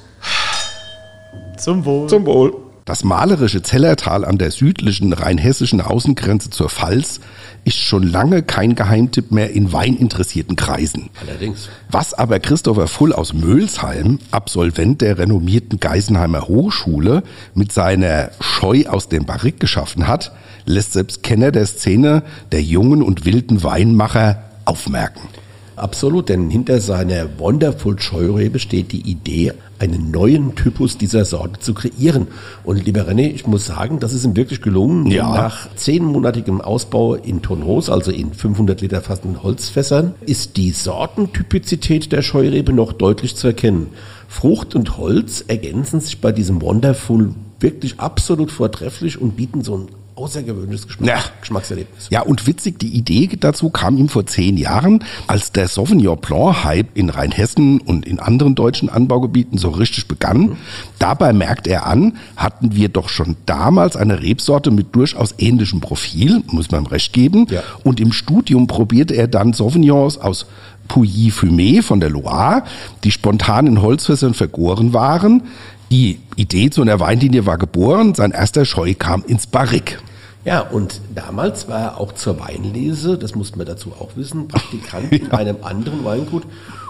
Zum 1.56 1.84
Wohl. 1.84 2.08
Zum 2.08 2.26
Wohl. 2.26 2.52
Das 2.84 3.02
malerische 3.02 3.62
Zellertal 3.62 4.26
an 4.26 4.36
der 4.36 4.50
südlichen 4.50 5.14
rheinhessischen 5.14 5.80
Außengrenze 5.80 6.50
zur 6.50 6.68
Pfalz 6.68 7.20
ist 7.64 7.78
schon 7.78 8.02
lange 8.02 8.42
kein 8.42 8.74
Geheimtipp 8.74 9.30
mehr 9.30 9.50
in 9.50 9.72
weininteressierten 9.72 10.56
Kreisen. 10.56 11.10
Allerdings. 11.20 11.68
Was 11.90 12.14
aber 12.14 12.38
Christopher 12.38 12.86
Full 12.86 13.12
aus 13.12 13.32
Mölsheim, 13.32 14.18
Absolvent 14.30 15.00
der 15.00 15.18
renommierten 15.18 15.80
Geisenheimer 15.80 16.46
Hochschule, 16.46 17.22
mit 17.54 17.72
seiner 17.72 18.30
Scheu 18.40 18.84
aus 18.86 19.08
dem 19.08 19.24
Barrik 19.24 19.60
geschaffen 19.60 20.06
hat, 20.06 20.32
lässt 20.66 20.92
selbst 20.92 21.22
Kenner 21.22 21.52
der 21.52 21.66
Szene 21.66 22.22
der 22.52 22.62
jungen 22.62 23.02
und 23.02 23.24
wilden 23.24 23.62
Weinmacher 23.62 24.42
aufmerken. 24.64 25.28
Absolut, 25.76 26.28
denn 26.28 26.50
hinter 26.50 26.80
seiner 26.80 27.38
Wonderful 27.38 27.98
Scheurebe 27.98 28.58
steht 28.58 28.92
die 28.92 29.10
Idee, 29.10 29.52
einen 29.78 30.10
neuen 30.10 30.54
Typus 30.54 30.98
dieser 30.98 31.24
Sorte 31.24 31.58
zu 31.60 31.74
kreieren. 31.74 32.28
Und 32.62 32.84
lieber 32.84 33.08
René, 33.08 33.32
ich 33.32 33.46
muss 33.46 33.66
sagen, 33.66 33.98
das 33.98 34.12
ist 34.12 34.24
ihm 34.24 34.36
wirklich 34.36 34.62
gelungen. 34.62 35.06
Ja. 35.10 35.28
Nach 35.34 35.68
zehnmonatigem 35.74 36.60
Ausbau 36.60 37.14
in 37.14 37.42
Tonneaus, 37.42 37.90
also 37.90 38.10
in 38.10 38.32
500 38.32 38.80
Liter 38.80 39.00
fassenden 39.00 39.42
Holzfässern, 39.42 40.14
ist 40.26 40.56
die 40.56 40.70
Sortentypizität 40.70 42.12
der 42.12 42.22
Scheurebe 42.22 42.72
noch 42.72 42.92
deutlich 42.92 43.36
zu 43.36 43.48
erkennen. 43.48 43.88
Frucht 44.28 44.74
und 44.74 44.96
Holz 44.96 45.44
ergänzen 45.46 46.00
sich 46.00 46.20
bei 46.20 46.32
diesem 46.32 46.62
Wonderful 46.62 47.34
wirklich 47.60 47.98
absolut 47.98 48.52
vortrefflich 48.52 49.20
und 49.20 49.36
bieten 49.36 49.62
so 49.62 49.76
ein 49.76 49.86
außergewöhnliches 50.16 50.86
Geschmack, 50.86 51.08
Ja. 51.08 51.18
Geschmackserlebnis. 51.40 52.08
Ja, 52.10 52.22
und 52.22 52.46
witzig, 52.46 52.78
die 52.78 52.88
Idee 52.88 53.28
dazu 53.38 53.70
kam 53.70 53.96
ihm 53.96 54.08
vor 54.08 54.26
zehn 54.26 54.56
Jahren, 54.56 55.04
als 55.26 55.52
der 55.52 55.68
Sauvignon 55.68 56.18
Blanc-Hype 56.18 56.96
in 56.96 57.10
Rheinhessen 57.10 57.80
und 57.80 58.06
in 58.06 58.20
anderen 58.20 58.54
deutschen 58.54 58.88
Anbaugebieten 58.88 59.58
so 59.58 59.70
richtig 59.70 60.06
begann. 60.06 60.56
Dabei 60.98 61.32
merkt 61.32 61.66
er 61.66 61.86
an, 61.86 62.16
hatten 62.36 62.74
wir 62.74 62.88
doch 62.88 63.08
schon 63.08 63.36
damals 63.46 63.96
eine 63.96 64.22
Rebsorte 64.22 64.70
mit 64.70 64.94
durchaus 64.94 65.34
ähnlichem 65.38 65.80
Profil, 65.80 66.42
muss 66.46 66.70
man 66.70 66.84
ihm 66.84 66.86
recht 66.86 67.12
geben. 67.12 67.46
Ja. 67.50 67.62
Und 67.82 68.00
im 68.00 68.12
Studium 68.12 68.66
probierte 68.66 69.14
er 69.14 69.26
dann 69.28 69.52
Sauvignons 69.52 70.18
aus 70.18 70.46
Pouilly 70.88 71.30
Fumé 71.30 71.82
von 71.82 72.00
der 72.00 72.10
Loire, 72.10 72.62
die 73.04 73.10
spontan 73.10 73.66
in 73.66 73.80
Holzfässern 73.80 74.34
vergoren 74.34 74.92
waren. 74.92 75.42
Die 75.90 76.18
Idee 76.36 76.70
zu 76.70 76.82
einer 76.82 77.00
Weinlinie 77.00 77.46
war 77.46 77.58
geboren, 77.58 78.14
sein 78.14 78.30
erster 78.30 78.64
Scheu 78.64 78.94
kam 78.98 79.24
ins 79.26 79.46
Barrik. 79.46 79.98
Ja, 80.44 80.60
und 80.60 81.00
damals 81.14 81.68
war 81.68 81.80
er 81.80 82.00
auch 82.00 82.12
zur 82.12 82.38
Weinlese, 82.38 83.16
das 83.16 83.34
mussten 83.34 83.58
wir 83.58 83.64
dazu 83.64 83.92
auch 83.98 84.10
wissen, 84.16 84.48
Praktikant 84.48 85.12
in 85.12 85.30
einem 85.30 85.56
anderen 85.62 86.04
Weingut. 86.04 86.42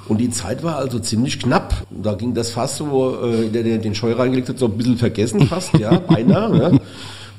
Und 0.09 0.19
die 0.19 0.31
Zeit 0.31 0.63
war 0.63 0.77
also 0.77 0.99
ziemlich 0.99 1.39
knapp. 1.39 1.87
Da 1.91 2.15
ging 2.15 2.35
das 2.35 2.51
Fass, 2.51 2.81
wo 2.85 3.15
äh, 3.15 3.49
der, 3.49 3.63
der 3.63 3.79
den 3.79 3.95
Scheu 3.95 4.13
reingelegt 4.13 4.49
hat, 4.49 4.59
so 4.59 4.67
ein 4.67 4.77
bisschen 4.77 4.99
vergessen 4.99 5.47
fast, 5.47 5.73
ja, 5.79 5.99
beinahe. 6.09 6.59
Ja. 6.59 6.79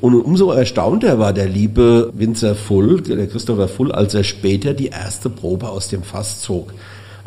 Und 0.01 0.15
umso 0.15 0.51
erstaunter 0.51 1.19
war 1.19 1.31
der 1.33 1.47
liebe 1.47 2.11
Winzer 2.13 2.55
Full, 2.55 3.01
der 3.01 3.27
Christopher 3.27 3.67
Full, 3.67 3.91
als 3.91 4.13
er 4.13 4.23
später 4.23 4.73
die 4.73 4.87
erste 4.87 5.29
Probe 5.29 5.69
aus 5.69 5.89
dem 5.89 6.03
Fass 6.03 6.41
zog. 6.41 6.73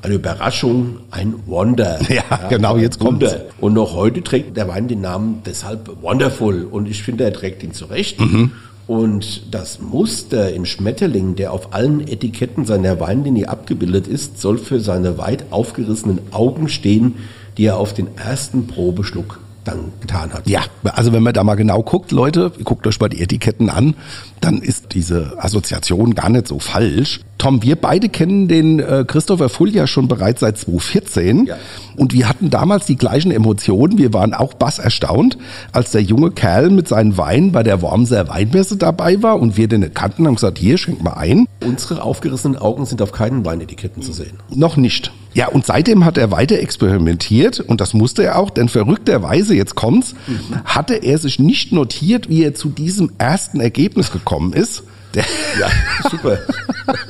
Eine 0.03 0.15
Überraschung, 0.15 1.01
ein 1.11 1.35
Wonder. 1.47 1.99
Ja, 2.09 2.49
genau, 2.49 2.75
ein 2.75 2.81
jetzt 2.81 2.99
kommt's. 2.99 3.27
Wunder. 3.27 3.45
Und 3.61 3.75
noch 3.75 3.95
heute 3.95 4.23
trägt 4.23 4.57
der 4.57 4.69
Wein 4.69 4.89
den 4.89 5.01
Namen 5.01 5.43
deshalb 5.45 6.03
Wonderful. 6.03 6.65
Und 6.65 6.89
ich 6.89 7.03
finde, 7.03 7.25
er 7.25 7.33
trägt 7.33 7.63
ihn 7.63 7.73
zurecht. 7.73 8.21
Mhm. 8.21 8.53
Und 8.87 9.55
das 9.55 9.81
Muster 9.81 10.53
im 10.55 10.65
Schmetterling, 10.65 11.37
der 11.37 11.53
auf 11.53 11.75
allen 11.75 12.01
Etiketten 12.01 12.65
seiner 12.65 12.99
Weinlinie 13.01 13.49
abgebildet 13.49 14.07
ist, 14.07 14.41
soll 14.41 14.57
für 14.57 14.81
seine 14.81 15.19
weit 15.19 15.47
aufgerissenen 15.51 16.21
Augen 16.31 16.69
stehen, 16.69 17.17
die 17.59 17.67
er 17.67 17.77
auf 17.77 17.93
den 17.93 18.17
ersten 18.17 18.67
Probeschluck 18.67 19.41
dann 19.69 19.93
getan 20.01 20.33
hat. 20.33 20.47
Ja, 20.49 20.61
also 20.85 21.13
wenn 21.13 21.23
man 21.23 21.33
da 21.35 21.45
mal 21.45 21.55
genau 21.55 21.83
guckt, 21.83 22.13
Leute, 22.13 22.51
guckt 22.65 22.87
euch 22.87 22.99
mal 23.01 23.09
die 23.09 23.21
Etiketten 23.21 23.71
an, 23.71 23.95
dann 24.41 24.59
ist 24.59 24.95
diese 24.95 25.35
Assoziation 25.39 26.15
gar 26.15 26.29
nicht 26.29 26.49
so 26.49 26.59
falsch. 26.59 27.21
Tom, 27.39 27.63
wir 27.63 27.77
beide 27.77 28.09
kennen 28.09 28.49
den 28.49 28.81
äh, 28.81 29.05
Christopher 29.07 29.49
Full 29.49 29.71
ja 29.75 29.87
schon 29.87 30.09
bereits 30.09 30.41
seit 30.41 30.59
2014 30.59 31.47
Ja. 31.47 31.57
und 31.97 32.13
wir 32.13 32.29
hatten 32.29 32.51
damals 32.51 32.87
die 32.87 32.97
gleichen 32.97 33.31
Emotionen. 33.31 33.97
Wir 33.99 34.13
waren 34.13 34.35
auch 34.35 34.55
bass 34.55 34.79
erstaunt, 34.81 35.39
als 35.73 35.93
der 35.93 36.03
junge 36.03 36.33
Kerl 36.33 36.71
mit 36.71 36.89
seinen 36.89 37.17
Weinen 37.17 37.53
bei 37.53 37.63
der 37.63 37.81
Wormser 37.81 38.29
Weinmesse 38.29 38.77
dabei 38.77 39.23
war 39.23 39.39
und 39.41 39.57
wir 39.57 39.69
den 39.69 39.81
nicht 39.81 39.95
kannten, 39.95 40.27
haben 40.27 40.35
gesagt, 40.35 40.59
hier, 40.59 40.79
schenk 40.79 41.03
mal 41.03 41.13
ein. 41.15 41.47
Unsere 41.65 42.03
aufgerissenen 42.03 42.57
Augen 42.59 42.87
sind 42.87 43.03
auf 43.03 43.13
keinen 43.13 43.45
Weinetiketten 43.45 44.03
zu 44.03 44.13
sehen. 44.13 44.39
Noch 44.53 44.77
nicht. 44.77 45.13
Ja, 45.39 45.47
und 45.47 45.65
seitdem 45.65 46.05
hat 46.05 46.19
er 46.19 46.33
weiter 46.33 46.59
experimentiert 46.59 47.61
und 47.61 47.81
das 47.81 47.95
musste 47.95 48.25
er 48.25 48.41
auch, 48.41 48.51
denn 48.51 48.69
verrückterweise, 48.69 49.55
jetzt 49.55 49.77
kommt's, 49.77 50.17
hatte 50.65 50.95
er 50.95 51.17
sich 51.17 51.39
nicht 51.39 51.71
notiert, 51.71 52.29
wie 52.29 52.43
er 52.43 52.55
zu 52.55 52.71
diesem 52.71 53.13
ersten 53.19 53.61
Ergebnis 53.61 54.11
gekommen 54.11 54.53
ist. 54.53 54.83
Der, 55.15 55.25
Ja, 55.61 55.69
super. 56.11 56.39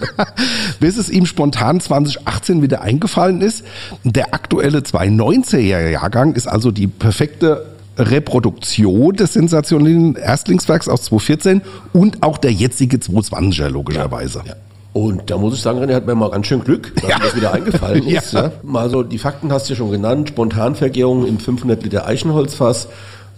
bis 0.79 0.99
es 0.99 1.09
ihm 1.09 1.25
spontan 1.25 1.81
2018 1.81 2.61
wieder 2.61 2.83
eingefallen 2.83 3.41
ist. 3.41 3.65
Der 4.05 4.35
aktuelle 4.35 4.81
219er 4.81 5.89
Jahrgang 5.89 6.35
ist 6.35 6.49
also 6.49 6.71
die 6.71 6.87
perfekte 6.87 7.65
Reproduktion 7.97 9.17
des 9.17 9.33
sensationellen 9.33 10.17
Erstlingswerks 10.17 10.87
aus 10.91 11.05
2014 11.05 11.63
und 11.95 12.23
auch 12.23 12.37
der 12.37 12.53
jetzige 12.53 12.99
220er 12.99 13.71
logischerweise. 13.71 14.43
Ja. 14.47 14.55
Und 14.95 15.31
da 15.31 15.37
muss 15.37 15.55
ich 15.55 15.61
sagen, 15.61 15.79
René 15.81 15.95
hat 15.95 16.07
mir 16.07 16.15
mal 16.15 16.31
ganz 16.31 16.47
schön 16.47 16.65
Glück, 16.65 16.93
dass 17.01 17.09
Ja. 17.09 17.19
mir 17.19 17.25
das 17.25 17.37
wieder 17.37 17.53
eingefallen 17.55 18.07
ist. 18.07 18.33
Ja. 18.33 18.43
Ja. 18.45 18.53
Mal 18.63 18.89
so, 18.91 19.03
die 19.03 19.19
Fakten 19.19 19.53
hast 19.53 19.69
du 19.69 19.75
ja 19.75 19.79
schon 19.79 19.91
genannt. 19.91 20.31
Spontanvergärung 20.31 21.27
im 21.27 21.39
500 21.39 21.83
Liter 21.85 22.07
Eichenholzfass 22.07 22.89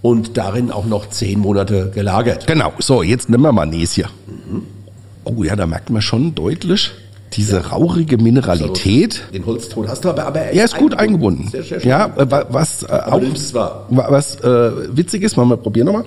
und 0.03 0.37
darin 0.39 0.71
auch 0.71 0.87
noch 0.87 1.09
zehn 1.11 1.41
Monate 1.41 1.91
gelagert. 1.95 2.47
Genau, 2.47 2.73
so, 2.79 3.03
jetzt 3.03 3.29
nehmen 3.29 3.43
wir 3.43 3.53
mal 3.53 3.67
Näschen. 3.67 4.07
Oh 5.25 5.43
ja, 5.45 5.55
da 5.57 5.67
merkt 5.67 5.91
man 5.91 6.01
schon 6.03 6.35
deutlich 6.35 6.93
diese 7.35 7.69
raurige 7.71 8.17
Mineralität. 8.17 9.23
Den 9.33 9.47
Holzton 9.47 9.87
hast 9.89 10.05
du 10.05 10.09
aber, 10.09 10.27
aber 10.27 10.41
Er 10.41 10.65
ist 10.65 10.77
gut 10.77 10.95
eingebunden. 10.95 11.49
Sehr, 11.49 11.63
sehr 11.63 11.81
schön. 11.81 11.89
ja, 11.91 12.11
wa- 12.17 12.47
was 12.49 12.83
äh, 12.83 12.87
auch, 12.89 13.21
was 13.91 14.41
äh, 14.41 14.97
witzig 14.97 15.23
ist, 15.23 15.37
mal, 15.37 15.45
mal 15.45 15.57
probieren 15.59 15.87
nochmal. 15.87 16.05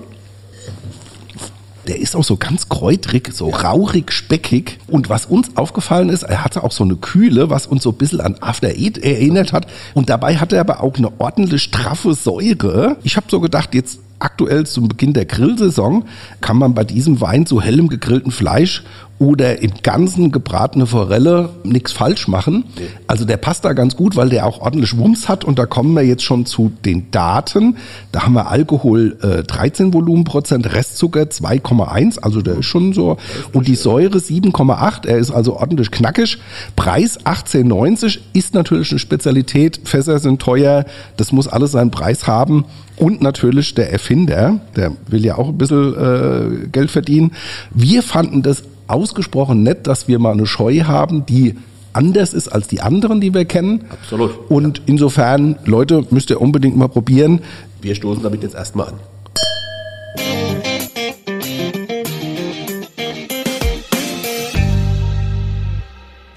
Der 1.86 1.98
ist 1.98 2.16
auch 2.16 2.24
so 2.24 2.36
ganz 2.36 2.68
kräutrig, 2.68 3.30
so 3.32 3.50
raurig, 3.50 4.12
speckig. 4.12 4.78
Und 4.88 5.08
was 5.08 5.26
uns 5.26 5.56
aufgefallen 5.56 6.08
ist, 6.08 6.22
er 6.22 6.44
hatte 6.44 6.64
auch 6.64 6.72
so 6.72 6.84
eine 6.84 6.96
Kühle, 6.96 7.50
was 7.50 7.66
uns 7.66 7.82
so 7.82 7.90
ein 7.90 7.96
bisschen 7.96 8.20
an 8.20 8.36
After 8.40 8.68
Eight 8.68 8.98
erinnert 8.98 9.52
hat. 9.52 9.66
Und 9.92 10.08
dabei 10.08 10.36
hatte 10.36 10.56
er 10.56 10.62
aber 10.62 10.82
auch 10.82 10.96
eine 10.96 11.12
ordentlich 11.18 11.62
straffe 11.62 12.14
Säure. 12.14 12.96
Ich 13.02 13.16
habe 13.16 13.26
so 13.28 13.40
gedacht, 13.40 13.74
jetzt 13.74 14.00
aktuell 14.24 14.66
zum 14.66 14.88
Beginn 14.88 15.12
der 15.12 15.26
Grillsaison 15.26 16.04
kann 16.40 16.56
man 16.56 16.74
bei 16.74 16.84
diesem 16.84 17.20
Wein 17.20 17.46
zu 17.46 17.60
hellem 17.60 17.88
gegrillten 17.88 18.32
Fleisch 18.32 18.82
oder 19.18 19.62
im 19.62 19.72
Ganzen 19.82 20.32
gebratene 20.32 20.86
Forelle 20.86 21.50
nichts 21.62 21.92
falsch 21.92 22.26
machen. 22.26 22.64
Also 23.06 23.24
der 23.24 23.36
passt 23.36 23.64
da 23.64 23.72
ganz 23.72 23.96
gut, 23.96 24.16
weil 24.16 24.28
der 24.28 24.44
auch 24.44 24.60
ordentlich 24.60 24.96
Wumms 24.98 25.28
hat. 25.28 25.44
Und 25.44 25.58
da 25.58 25.66
kommen 25.66 25.94
wir 25.94 26.02
jetzt 26.02 26.24
schon 26.24 26.46
zu 26.46 26.72
den 26.84 27.10
Daten. 27.12 27.76
Da 28.10 28.24
haben 28.24 28.32
wir 28.32 28.48
Alkohol 28.48 29.16
äh, 29.22 29.44
13 29.44 29.94
Volumenprozent, 29.94 30.72
Restzucker 30.74 31.22
2,1, 31.22 32.18
also 32.20 32.42
der 32.42 32.58
ist 32.58 32.66
schon 32.66 32.92
so. 32.92 33.16
Und 33.52 33.68
die 33.68 33.76
Säure 33.76 34.18
7,8, 34.18 35.06
er 35.06 35.18
ist 35.18 35.30
also 35.30 35.56
ordentlich 35.56 35.92
knackig. 35.92 36.38
Preis 36.74 37.20
18,90 37.20 38.18
ist 38.32 38.54
natürlich 38.54 38.90
eine 38.90 38.98
Spezialität, 38.98 39.80
Fässer 39.84 40.18
sind 40.18 40.42
teuer, 40.42 40.86
das 41.16 41.30
muss 41.30 41.46
alles 41.46 41.72
seinen 41.72 41.92
Preis 41.92 42.26
haben 42.26 42.64
und 42.96 43.22
natürlich 43.22 43.74
der 43.74 43.92
Erfinder, 43.92 44.60
der 44.76 44.92
will 45.08 45.24
ja 45.24 45.36
auch 45.36 45.48
ein 45.48 45.58
bisschen 45.58 45.94
äh, 45.94 46.68
Geld 46.68 46.90
verdienen. 46.90 47.32
Wir 47.72 48.02
fanden 48.02 48.42
das 48.42 48.64
ausgesprochen 48.86 49.62
nett, 49.62 49.86
dass 49.86 50.08
wir 50.08 50.18
mal 50.18 50.32
eine 50.32 50.46
Scheu 50.46 50.80
haben, 50.84 51.26
die 51.26 51.56
anders 51.92 52.34
ist 52.34 52.48
als 52.48 52.68
die 52.68 52.80
anderen, 52.80 53.20
die 53.20 53.32
wir 53.34 53.44
kennen. 53.44 53.84
Absolut. 53.90 54.50
Und 54.50 54.82
insofern, 54.86 55.56
Leute, 55.64 56.04
müsst 56.10 56.30
ihr 56.30 56.40
unbedingt 56.40 56.76
mal 56.76 56.88
probieren. 56.88 57.40
Wir 57.80 57.94
stoßen 57.94 58.22
damit 58.22 58.42
jetzt 58.42 58.54
erstmal 58.54 58.88
an. 58.88 58.94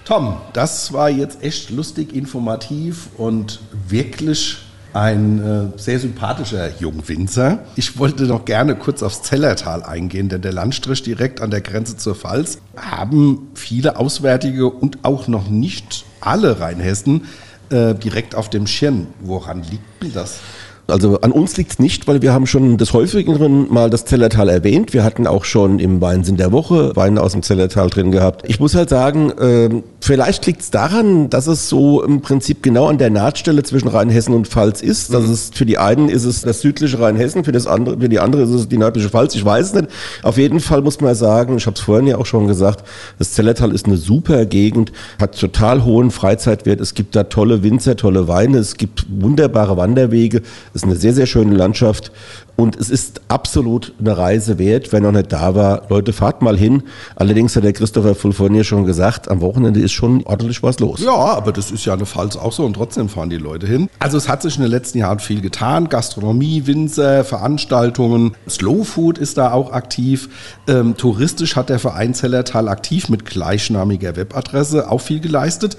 Tom, 0.06 0.38
das 0.54 0.94
war 0.94 1.10
jetzt 1.10 1.44
echt 1.44 1.70
lustig, 1.70 2.16
informativ 2.16 3.10
und 3.18 3.60
wirklich 3.90 4.58
ein 4.94 5.74
äh, 5.76 5.80
sehr 5.80 6.00
sympathischer 6.00 6.70
Jungwinzer. 6.80 7.60
Ich 7.76 7.98
wollte 8.00 8.24
noch 8.24 8.46
gerne 8.46 8.76
kurz 8.76 9.04
aufs 9.04 9.22
Zellertal 9.22 9.84
eingehen, 9.84 10.30
denn 10.30 10.42
der 10.42 10.54
Landstrich 10.54 11.04
direkt 11.04 11.42
an 11.42 11.52
der 11.52 11.62
Grenze 11.62 11.98
zur 11.98 12.16
Pfalz 12.16 12.60
haben 12.76 13.50
viele 13.54 13.98
Auswärtige 13.98 14.68
und 14.68 15.00
auch 15.04 15.28
noch 15.28 15.50
nicht 15.50 16.06
alle 16.22 16.60
Rheinhessen 16.60 17.26
äh, 17.70 17.94
direkt 17.96 18.36
auf 18.36 18.50
dem 18.50 18.68
Schirm. 18.68 19.08
Woran 19.20 19.64
liegt 19.64 20.04
denn 20.04 20.14
das? 20.14 20.40
Also 20.88 21.20
an 21.20 21.34
uns 21.34 21.58
liegt's 21.58 21.80
nicht, 21.80 22.08
weil 22.08 22.22
wir 22.22 22.34
haben 22.34 22.48
schon 22.48 22.78
des 22.78 22.94
häufigeren 22.94 23.72
mal 23.72 23.90
das 23.90 24.06
Zellertal 24.06 24.48
erwähnt. 24.48 24.94
Wir 24.94 25.04
hatten 25.04 25.28
auch 25.28 25.44
schon 25.44 25.80
im 25.80 26.00
Weinsinn 26.00 26.38
der 26.38 26.54
Woche 26.54 26.96
Weine 26.96 27.22
aus 27.22 27.34
dem 27.34 27.44
Zellertal 27.44 27.90
drin 27.90 28.12
gehabt. 28.12 28.46
Ich 28.48 28.62
muss 28.62 28.74
halt 28.74 28.90
sagen, 28.90 29.32
äh, 29.32 29.70
vielleicht 30.00 30.46
liegt's 30.46 30.72
daran, 30.72 31.30
dass 31.30 31.48
es 31.48 31.68
so 31.68 32.02
im 32.04 32.22
Prinzip 32.22 32.64
genau 32.64 32.88
an 32.88 32.98
der 32.98 33.10
Nahtstelle 33.10 33.64
zwischen 33.64 33.90
Rheinhessen 33.90 34.34
und 34.34 34.48
Pfalz 34.48 34.82
ist. 34.82 35.14
Das 35.14 35.28
ist 35.28 35.58
für 35.58 35.66
die 35.66 35.78
einen 35.78 36.08
ist 36.08 36.24
es 36.24 36.42
das 36.42 36.62
südliche 36.62 37.00
Rheinhessen, 37.02 37.44
für 37.44 37.52
das 37.52 37.68
andere, 37.68 38.00
für 38.00 38.08
die 38.08 38.20
andere 38.20 38.44
ist 38.44 38.52
es 38.52 38.70
die 38.70 38.78
nördliche 38.78 39.10
Pfalz. 39.10 39.36
Ich 39.36 39.44
weiß 39.44 39.68
es 39.68 39.74
nicht. 39.74 39.88
Auf 40.24 40.38
jeden 40.38 40.62
Fall 40.62 40.82
muss 40.82 41.02
man 41.02 41.14
sagen, 41.16 41.58
ich 41.58 41.66
habe 41.66 41.76
es 41.76 41.82
vorhin 41.82 42.08
ja 42.08 42.18
auch 42.18 42.26
schon 42.26 42.48
gesagt, 42.48 42.88
das 43.20 43.34
Zellertal 43.34 43.74
ist 43.74 43.88
eine 43.88 43.98
super 43.98 44.46
Gegend, 44.46 44.94
hat 45.20 45.38
total 45.38 45.84
hohen 45.84 46.12
Freizeitwert. 46.12 46.80
Es 46.80 46.94
gibt 46.94 47.14
da 47.18 47.26
tolle 47.26 47.62
Winzer, 47.62 47.98
tolle 47.98 48.30
Weine, 48.30 48.60
es 48.60 48.78
gibt 48.78 49.06
wunderbare 49.10 49.76
Wanderwege 49.76 50.42
ist 50.78 50.86
eine 50.86 50.96
sehr, 50.96 51.14
sehr 51.14 51.26
schöne 51.26 51.56
Landschaft 51.56 52.12
und 52.56 52.76
es 52.76 52.90
ist 52.90 53.22
absolut 53.28 53.94
eine 54.00 54.18
Reise 54.18 54.58
wert, 54.58 54.94
wenn 54.94 55.04
noch 55.04 55.12
nicht 55.12 55.34
da 55.34 55.56
war. 55.56 55.84
Leute, 55.90 56.14
fahrt 56.14 56.42
mal 56.42 56.58
hin. 56.58 56.84
Allerdings 57.16 57.56
hat 57.56 57.64
der 57.64 57.74
Christopher 57.74 58.16
Fulfonier 58.16 58.64
schon 58.64 58.86
gesagt, 58.86 59.30
am 59.30 59.42
Wochenende 59.42 59.80
ist 59.80 59.92
schon 59.92 60.24
ordentlich 60.26 60.64
was 60.64 60.80
los. 60.80 61.02
Ja, 61.02 61.14
aber 61.14 61.52
das 61.52 61.72
ist 61.72 61.86
ja 61.86 61.94
eine 61.94 62.06
Pfalz 62.06 62.36
auch 62.38 62.52
so 62.52 62.64
und 62.64 62.74
trotzdem 62.74 63.10
fahren 63.10 63.30
die 63.30 63.38
Leute 63.38 63.68
hin. 63.68 63.90
Also 64.00 64.18
es 64.18 64.30
hat 64.30 64.42
sich 64.42 64.56
in 64.56 64.62
den 64.62 64.72
letzten 64.72 65.00
Jahren 65.00 65.20
viel 65.20 65.42
getan. 65.42 65.90
Gastronomie, 65.90 66.68
Winzer, 66.68 67.24
Veranstaltungen. 67.24 68.36
Slow 68.48 68.84
Food 68.84 69.18
ist 69.18 69.38
da 69.38 69.52
auch 69.52 69.72
aktiv. 69.72 70.30
Ähm, 70.68 70.96
touristisch 70.96 71.56
hat 71.56 71.70
der 71.70 71.80
Verein 71.80 72.14
Zellertal 72.14 72.68
aktiv 72.70 73.10
mit 73.10 73.26
gleichnamiger 73.26 74.16
Webadresse 74.16 74.90
auch 74.92 75.02
viel 75.02 75.20
geleistet. 75.20 75.78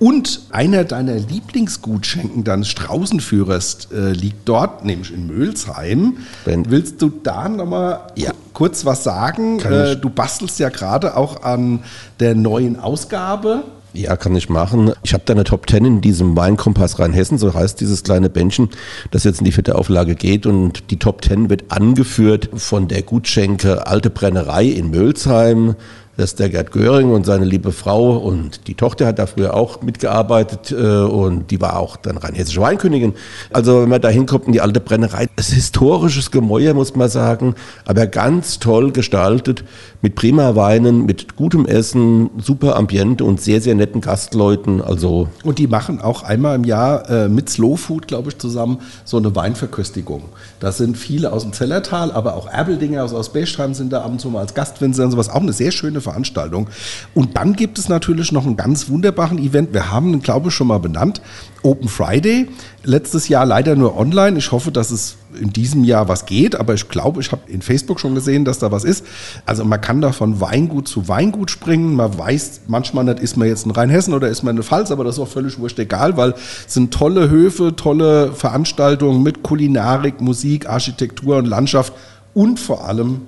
Und 0.00 0.40
einer 0.50 0.84
deiner 0.84 1.16
Lieblingsgutschenken 1.16 2.42
deines 2.42 2.68
Straußenführers 2.68 3.88
äh, 3.92 4.12
liegt 4.12 4.48
dort, 4.48 4.82
nämlich 4.82 5.12
in 5.12 5.26
Mölsheim. 5.26 6.16
Ben. 6.46 6.70
Willst 6.70 7.02
du 7.02 7.10
da 7.22 7.50
nochmal 7.50 8.00
Ja. 8.16 8.30
kurz 8.54 8.86
was 8.86 9.04
sagen? 9.04 9.60
Äh, 9.60 9.96
du 9.96 10.08
bastelst 10.08 10.58
ja 10.58 10.70
gerade 10.70 11.18
auch 11.18 11.42
an 11.42 11.80
der 12.18 12.34
neuen 12.34 12.80
Ausgabe. 12.80 13.64
Ja, 13.92 14.16
kann 14.16 14.36
ich 14.36 14.48
machen. 14.48 14.92
Ich 15.02 15.12
habe 15.12 15.24
da 15.26 15.34
eine 15.34 15.44
Top 15.44 15.68
10 15.68 15.84
in 15.84 16.00
diesem 16.00 16.36
Weinkompass 16.36 16.98
Rheinhessen, 17.00 17.38
so 17.38 17.52
heißt 17.52 17.80
dieses 17.80 18.02
kleine 18.04 18.30
Bändchen, 18.30 18.70
das 19.10 19.24
jetzt 19.24 19.40
in 19.40 19.44
die 19.44 19.52
vierte 19.52 19.74
Auflage 19.74 20.14
geht. 20.14 20.46
Und 20.46 20.90
die 20.90 20.98
Top 20.98 21.24
10 21.24 21.50
wird 21.50 21.64
angeführt 21.72 22.48
von 22.54 22.88
der 22.88 23.02
Gutschenke 23.02 23.86
Alte 23.86 24.08
Brennerei 24.08 24.64
in 24.66 24.90
Mölsheim. 24.90 25.74
Das 26.20 26.32
ist 26.32 26.38
der 26.38 26.50
Gerd 26.50 26.70
Göring 26.70 27.12
und 27.12 27.24
seine 27.24 27.46
liebe 27.46 27.72
Frau 27.72 28.18
und 28.18 28.68
die 28.68 28.74
Tochter 28.74 29.06
hat 29.06 29.18
da 29.18 29.24
früher 29.24 29.54
auch 29.54 29.80
mitgearbeitet 29.80 30.70
äh, 30.70 30.74
und 30.74 31.50
die 31.50 31.62
war 31.62 31.78
auch 31.78 31.96
dann 31.96 32.18
rheinhessische 32.18 32.60
Weinkönigin. 32.60 33.14
Also 33.54 33.80
wenn 33.80 33.88
man 33.88 34.02
da 34.02 34.10
hinkommt 34.10 34.44
in 34.44 34.52
die 34.52 34.60
alte 34.60 34.80
Brennerei, 34.80 35.28
es 35.36 35.48
ist 35.48 35.54
historisches 35.54 36.30
Gemäuer, 36.30 36.74
muss 36.74 36.94
man 36.94 37.08
sagen, 37.08 37.54
aber 37.86 38.06
ganz 38.06 38.58
toll 38.58 38.92
gestaltet, 38.92 39.64
mit 40.02 40.14
prima 40.14 40.54
Weinen, 40.56 41.06
mit 41.06 41.36
gutem 41.36 41.64
Essen, 41.64 42.30
super 42.38 42.76
Ambiente 42.76 43.24
und 43.24 43.40
sehr, 43.40 43.62
sehr 43.62 43.74
netten 43.74 44.02
Gastleuten. 44.02 44.82
Also 44.82 45.28
Und 45.42 45.58
die 45.58 45.68
machen 45.68 46.02
auch 46.02 46.22
einmal 46.22 46.56
im 46.56 46.64
Jahr 46.64 47.08
äh, 47.08 47.28
mit 47.28 47.48
Slow 47.48 47.76
Food, 47.76 48.08
glaube 48.08 48.28
ich, 48.30 48.38
zusammen 48.38 48.80
so 49.04 49.16
eine 49.16 49.34
Weinverköstigung. 49.34 50.24
Da 50.58 50.72
sind 50.72 50.96
viele 50.96 51.32
aus 51.32 51.42
dem 51.42 51.52
Zellertal, 51.52 52.12
aber 52.12 52.34
auch 52.34 52.46
Erbeldinger 52.46 53.04
aus, 53.04 53.14
aus 53.14 53.32
Bechtheim 53.32 53.72
sind 53.72 53.92
da 53.92 54.02
ab 54.02 54.10
und 54.10 54.20
zu 54.20 54.28
mal 54.28 54.40
als 54.40 54.54
Gastwinzer 54.54 55.04
und 55.04 55.10
sowas. 55.12 55.28
Auch 55.28 55.40
eine 55.40 55.52
sehr 55.52 55.70
schöne 55.70 56.00
Veranstaltung. 56.10 56.68
Und 57.14 57.36
dann 57.36 57.54
gibt 57.54 57.78
es 57.78 57.88
natürlich 57.88 58.32
noch 58.32 58.44
einen 58.44 58.56
ganz 58.56 58.88
wunderbaren 58.88 59.38
Event. 59.38 59.72
Wir 59.72 59.90
haben 59.90 60.12
ihn, 60.12 60.22
glaube 60.22 60.48
ich, 60.48 60.54
schon 60.54 60.66
mal 60.66 60.78
benannt. 60.78 61.22
Open 61.62 61.88
Friday. 61.88 62.48
Letztes 62.82 63.28
Jahr 63.28 63.46
leider 63.46 63.76
nur 63.76 63.96
online. 63.96 64.38
Ich 64.38 64.50
hoffe, 64.50 64.72
dass 64.72 64.90
es 64.90 65.16
in 65.38 65.52
diesem 65.52 65.84
Jahr 65.84 66.08
was 66.08 66.26
geht, 66.26 66.56
aber 66.56 66.74
ich 66.74 66.88
glaube, 66.88 67.20
ich 67.20 67.30
habe 67.30 67.42
in 67.48 67.62
Facebook 67.62 68.00
schon 68.00 68.14
gesehen, 68.14 68.44
dass 68.44 68.58
da 68.58 68.72
was 68.72 68.84
ist. 68.84 69.04
Also 69.46 69.64
man 69.64 69.80
kann 69.80 70.00
da 70.00 70.12
von 70.12 70.40
Weingut 70.40 70.88
zu 70.88 71.06
Weingut 71.06 71.50
springen. 71.50 71.94
Man 71.94 72.18
weiß 72.18 72.62
manchmal 72.66 73.04
nicht, 73.04 73.20
ist 73.20 73.36
man 73.36 73.46
jetzt 73.46 73.66
in 73.66 73.70
Rheinhessen 73.70 74.14
oder 74.14 74.28
ist 74.28 74.42
man 74.42 74.52
in 74.52 74.56
der 74.56 74.64
Pfalz, 74.64 74.90
aber 74.90 75.04
das 75.04 75.16
ist 75.16 75.20
auch 75.20 75.28
völlig 75.28 75.58
wurscht 75.58 75.78
egal, 75.78 76.16
weil 76.16 76.34
es 76.66 76.74
sind 76.74 76.92
tolle 76.92 77.30
Höfe, 77.30 77.76
tolle 77.76 78.32
Veranstaltungen 78.32 79.22
mit 79.22 79.42
Kulinarik, 79.42 80.20
Musik, 80.20 80.68
Architektur 80.68 81.36
und 81.36 81.46
Landschaft 81.46 81.92
und 82.34 82.58
vor 82.58 82.86
allem 82.86 83.22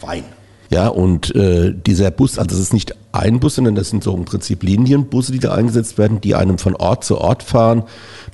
Wein. 0.00 0.24
Ja, 0.70 0.88
und 0.88 1.34
äh, 1.34 1.72
dieser 1.74 2.10
Bus, 2.10 2.38
also 2.38 2.50
das 2.50 2.58
ist 2.58 2.74
nicht 2.74 2.94
ein 3.12 3.40
Bus, 3.40 3.54
sondern 3.54 3.74
das 3.74 3.88
sind 3.88 4.04
so 4.04 4.14
im 4.14 4.26
Prinzip 4.26 4.62
Linienbusse, 4.62 5.32
die 5.32 5.38
da 5.38 5.54
eingesetzt 5.54 5.96
werden, 5.96 6.20
die 6.20 6.34
einem 6.34 6.58
von 6.58 6.76
Ort 6.76 7.04
zu 7.04 7.18
Ort 7.18 7.42
fahren 7.42 7.84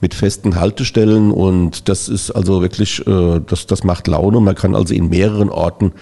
mit 0.01 0.15
festen 0.15 0.57
Haltestellen 0.57 1.31
und 1.31 1.89
das 1.89 2.09
ist 2.09 2.33
also 2.33 2.61
wirklich, 2.61 3.07
äh, 3.07 3.41
das, 3.47 3.67
das 3.67 3.85
macht 3.85 4.09
Laune. 4.09 4.41
Man 4.41 4.57
kann 4.57 4.75
also 4.75 4.93
in 4.93 5.11
mehreren 5.11 5.49
Orten 5.49 5.93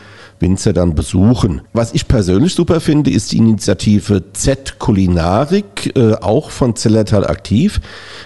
Winzer 0.42 0.74
dann 0.74 0.94
besuchen. 0.94 1.62
Was 1.72 1.94
ich 1.94 2.06
persönlich 2.06 2.54
super 2.54 2.80
finde, 2.80 3.10
ist 3.10 3.32
die 3.32 3.38
Initiative 3.38 4.22
Z 4.34 4.78
Kulinarik, 4.78 5.96
äh, 5.96 6.16
auch 6.16 6.50
von 6.50 6.76
Zellertal 6.76 7.26
aktiv. 7.26 7.80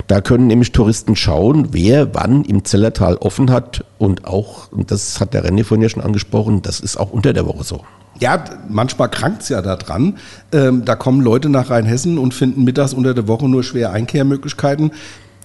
Da 0.09 0.21
können 0.21 0.49
nämlich 0.49 0.73
Touristen 0.73 1.15
schauen, 1.15 1.69
wer 1.71 2.13
wann 2.15 2.45
im 2.45 2.65
Zellertal 2.65 3.17
offen 3.19 3.53
hat 3.53 3.85
und 3.99 4.25
auch, 4.25 4.73
und 4.73 4.91
das 4.91 5.21
hat 5.21 5.35
der 5.35 5.45
René 5.45 5.63
vorhin 5.63 5.83
ja 5.83 5.89
schon 5.89 6.03
angesprochen, 6.03 6.63
das 6.63 6.81
ist 6.81 6.97
auch 6.97 7.13
unter 7.13 7.33
der 7.33 7.47
Woche 7.47 7.63
so. 7.63 7.85
Ja, 8.19 8.43
manchmal 8.69 9.11
krankt 9.11 9.43
es 9.43 9.51
ja 9.51 9.61
daran. 9.61 10.17
Ähm, 10.51 10.85
da 10.85 10.97
kommen 10.97 11.21
Leute 11.21 11.51
nach 11.51 11.69
Rheinhessen 11.69 12.17
und 12.17 12.33
finden 12.33 12.65
mittags 12.65 12.95
unter 12.95 13.13
der 13.13 13.29
Woche 13.29 13.49
nur 13.49 13.63
schwer 13.63 13.93
Einkehrmöglichkeiten. 13.93 14.93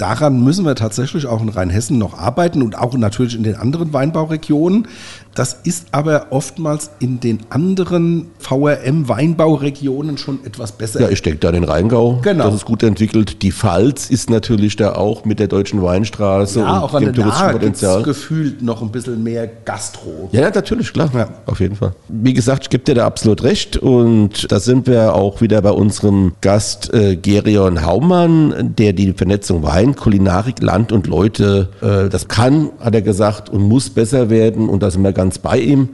Daran 0.01 0.43
müssen 0.43 0.65
wir 0.65 0.73
tatsächlich 0.73 1.27
auch 1.27 1.43
in 1.43 1.49
Rheinhessen 1.49 1.99
noch 1.99 2.17
arbeiten 2.17 2.63
und 2.63 2.75
auch 2.75 2.97
natürlich 2.97 3.35
in 3.35 3.43
den 3.43 3.55
anderen 3.55 3.93
Weinbauregionen. 3.93 4.87
Das 5.35 5.53
ist 5.63 5.87
aber 5.91 6.27
oftmals 6.31 6.89
in 6.99 7.19
den 7.19 7.39
anderen 7.49 8.31
VRM-Weinbauregionen 8.39 10.17
schon 10.17 10.43
etwas 10.43 10.73
besser. 10.73 11.01
Ja, 11.01 11.09
ich 11.09 11.21
denke 11.21 11.39
da 11.39 11.51
den 11.51 11.63
Rheingau. 11.63 12.19
Genau. 12.21 12.45
Das 12.45 12.55
ist 12.55 12.65
gut 12.65 12.83
entwickelt. 12.83 13.41
Die 13.41 13.51
Pfalz 13.51 14.09
ist 14.09 14.29
natürlich 14.29 14.75
da 14.75 14.95
auch 14.95 15.23
mit 15.23 15.39
der 15.39 15.47
Deutschen 15.47 15.81
Weinstraße 15.81 16.59
ja, 16.59 16.65
und 16.65 16.83
auch 16.83 16.93
an 16.95 17.03
dem 17.03 17.13
der 17.13 17.23
touristischen 17.23 17.51
Potenzial. 17.51 18.03
gefühlt 18.03 18.61
noch 18.61 18.81
ein 18.81 18.91
bisschen 18.91 19.23
mehr 19.23 19.47
Gastro. 19.47 20.29
Ja, 20.33 20.41
ja, 20.41 20.51
natürlich, 20.53 20.91
klar. 20.91 21.09
Ja. 21.13 21.29
Auf 21.45 21.61
jeden 21.61 21.75
Fall. 21.75 21.93
Wie 22.09 22.33
gesagt, 22.33 22.63
ich 22.63 22.69
gebe 22.69 22.83
dir 22.83 22.95
da 22.95 23.05
absolut 23.05 23.43
recht. 23.43 23.77
Und 23.77 24.51
da 24.51 24.59
sind 24.59 24.85
wir 24.87 25.15
auch 25.15 25.39
wieder 25.39 25.61
bei 25.61 25.71
unserem 25.71 26.33
Gast 26.41 26.93
äh, 26.93 27.15
Gerion 27.15 27.85
Haumann, 27.85 28.75
der 28.77 28.91
die 28.91 29.13
Vernetzung 29.13 29.63
Wein, 29.63 29.90
Kulinarik, 29.95 30.61
Land 30.61 30.91
und 30.91 31.07
Leute, 31.07 31.69
äh, 31.81 32.09
das 32.09 32.27
kann, 32.27 32.69
hat 32.79 32.95
er 32.95 33.01
gesagt, 33.01 33.49
und 33.49 33.61
muss 33.61 33.89
besser 33.89 34.29
werden. 34.29 34.69
Und 34.69 34.83
da 34.83 34.91
sind 34.91 35.03
wir 35.03 35.13
ganz 35.13 35.39
bei 35.39 35.59
ihm. 35.59 35.89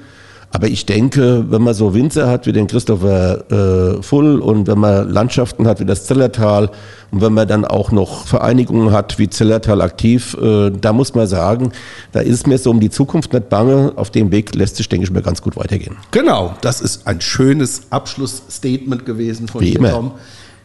Aber 0.52 0.68
ich 0.68 0.86
denke, 0.86 1.46
wenn 1.50 1.62
man 1.62 1.74
so 1.74 1.94
Winzer 1.94 2.30
hat 2.30 2.48
wie 2.48 2.54
den 2.54 2.68
Christopher 2.68 3.44
äh, 3.52 4.02
Full 4.02 4.40
und 4.40 4.68
wenn 4.68 4.80
man 4.80 5.10
Landschaften 5.10 5.68
hat 5.68 5.82
wie 5.82 5.86
das 5.86 6.06
Zellertal 6.06 6.72
und 7.12 7.22
wenn 7.22 7.34
man 7.34 7.48
dann 7.48 7.66
auch 7.66 7.92
noch 7.92 8.26
Vereinigungen 8.26 8.92
hat 8.92 9.20
wie 9.20 9.30
Zellertal 9.30 9.82
aktiv, 9.82 10.38
äh, 10.42 10.72
da 10.72 10.94
muss 10.94 11.14
man 11.16 11.28
sagen, 11.28 11.74
da 12.14 12.22
ist 12.22 12.34
es 12.34 12.48
mir 12.48 12.58
so 12.58 12.72
um 12.72 12.80
die 12.80 12.90
Zukunft 12.90 13.34
nicht 13.34 13.50
bange. 13.50 13.92
Auf 13.98 14.10
dem 14.10 14.32
Weg 14.32 14.56
lässt 14.56 14.78
sich, 14.78 14.88
denke 14.88 15.04
ich, 15.04 15.12
mir 15.12 15.22
ganz 15.22 15.42
gut 15.42 15.58
weitergehen. 15.58 15.98
Genau, 16.12 16.56
das 16.62 16.80
ist 16.80 17.06
ein 17.08 17.20
schönes 17.20 17.84
Abschlussstatement 17.90 19.06
gewesen 19.06 19.50
von 19.50 19.62
Wie 19.62 19.72
dir, 19.72 19.80
immer. 19.80 20.14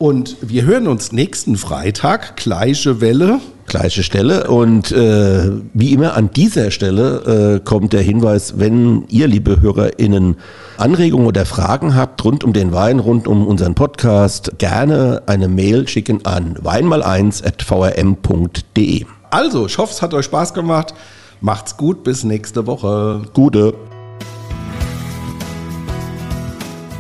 Und 0.03 0.37
wir 0.41 0.65
hören 0.65 0.89
uns 0.89 1.13
nächsten 1.13 1.57
Freitag, 1.57 2.37
gleiche 2.37 3.01
Welle. 3.01 3.39
Gleiche 3.69 4.03
Stelle 4.03 4.51
und 4.51 4.91
äh, 4.91 5.53
wie 5.75 5.93
immer 5.93 6.17
an 6.17 6.33
dieser 6.33 6.73
Stelle 6.73 7.55
äh, 7.55 7.61
kommt 7.65 7.93
der 7.93 8.03
Hinweis, 8.03 8.59
wenn 8.59 9.05
ihr, 9.07 9.29
liebe 9.29 9.61
HörerInnen, 9.61 10.39
Anregungen 10.77 11.29
oder 11.29 11.47
Fragen 11.47 11.95
habt 11.95 12.25
rund 12.25 12.43
um 12.43 12.53
den 12.53 12.73
Wein, 12.73 12.99
rund 12.99 13.29
um 13.29 13.47
unseren 13.47 13.77
Podcast, 13.77 14.59
gerne 14.59 15.23
eine 15.27 15.47
Mail 15.47 15.87
schicken 15.87 16.27
an 16.27 16.57
weinmal1.vrm.de. 16.57 19.07
Also, 19.31 19.67
ich 19.67 19.79
hoffe, 19.79 19.93
es 19.93 20.03
hat 20.03 20.15
euch 20.15 20.25
Spaß 20.25 20.53
gemacht. 20.53 20.95
Macht's 21.41 21.77
gut, 21.77 22.03
bis 22.03 22.25
nächste 22.25 22.67
Woche. 22.67 23.23
Gute. 23.35 23.75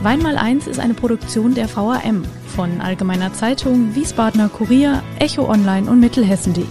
Weinmal 0.05 0.37
1 0.37 0.69
ist 0.69 0.79
eine 0.79 0.95
Produktion 0.95 1.57
der 1.57 1.69
VAM 1.75 2.23
von 2.53 2.81
Allgemeiner 2.81 3.33
Zeitung, 3.33 3.95
Wiesbadener 3.95 4.49
Kurier, 4.49 5.03
Echo 5.19 5.49
Online 5.49 5.91
und 5.91 6.01
Mittelhessen.de. 6.01 6.65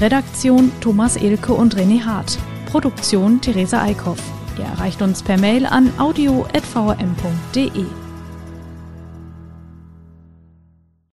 Redaktion 0.00 0.70
Thomas 0.80 1.16
Elke 1.16 1.52
und 1.52 1.76
René 1.76 2.04
Hart. 2.04 2.38
Produktion 2.66 3.40
Theresa 3.40 3.82
Eickhoff. 3.82 4.20
Ihr 4.58 4.64
erreicht 4.64 5.02
uns 5.02 5.22
per 5.22 5.38
Mail 5.38 5.66
an 5.66 5.90
audio.vm.de. 5.98 8.05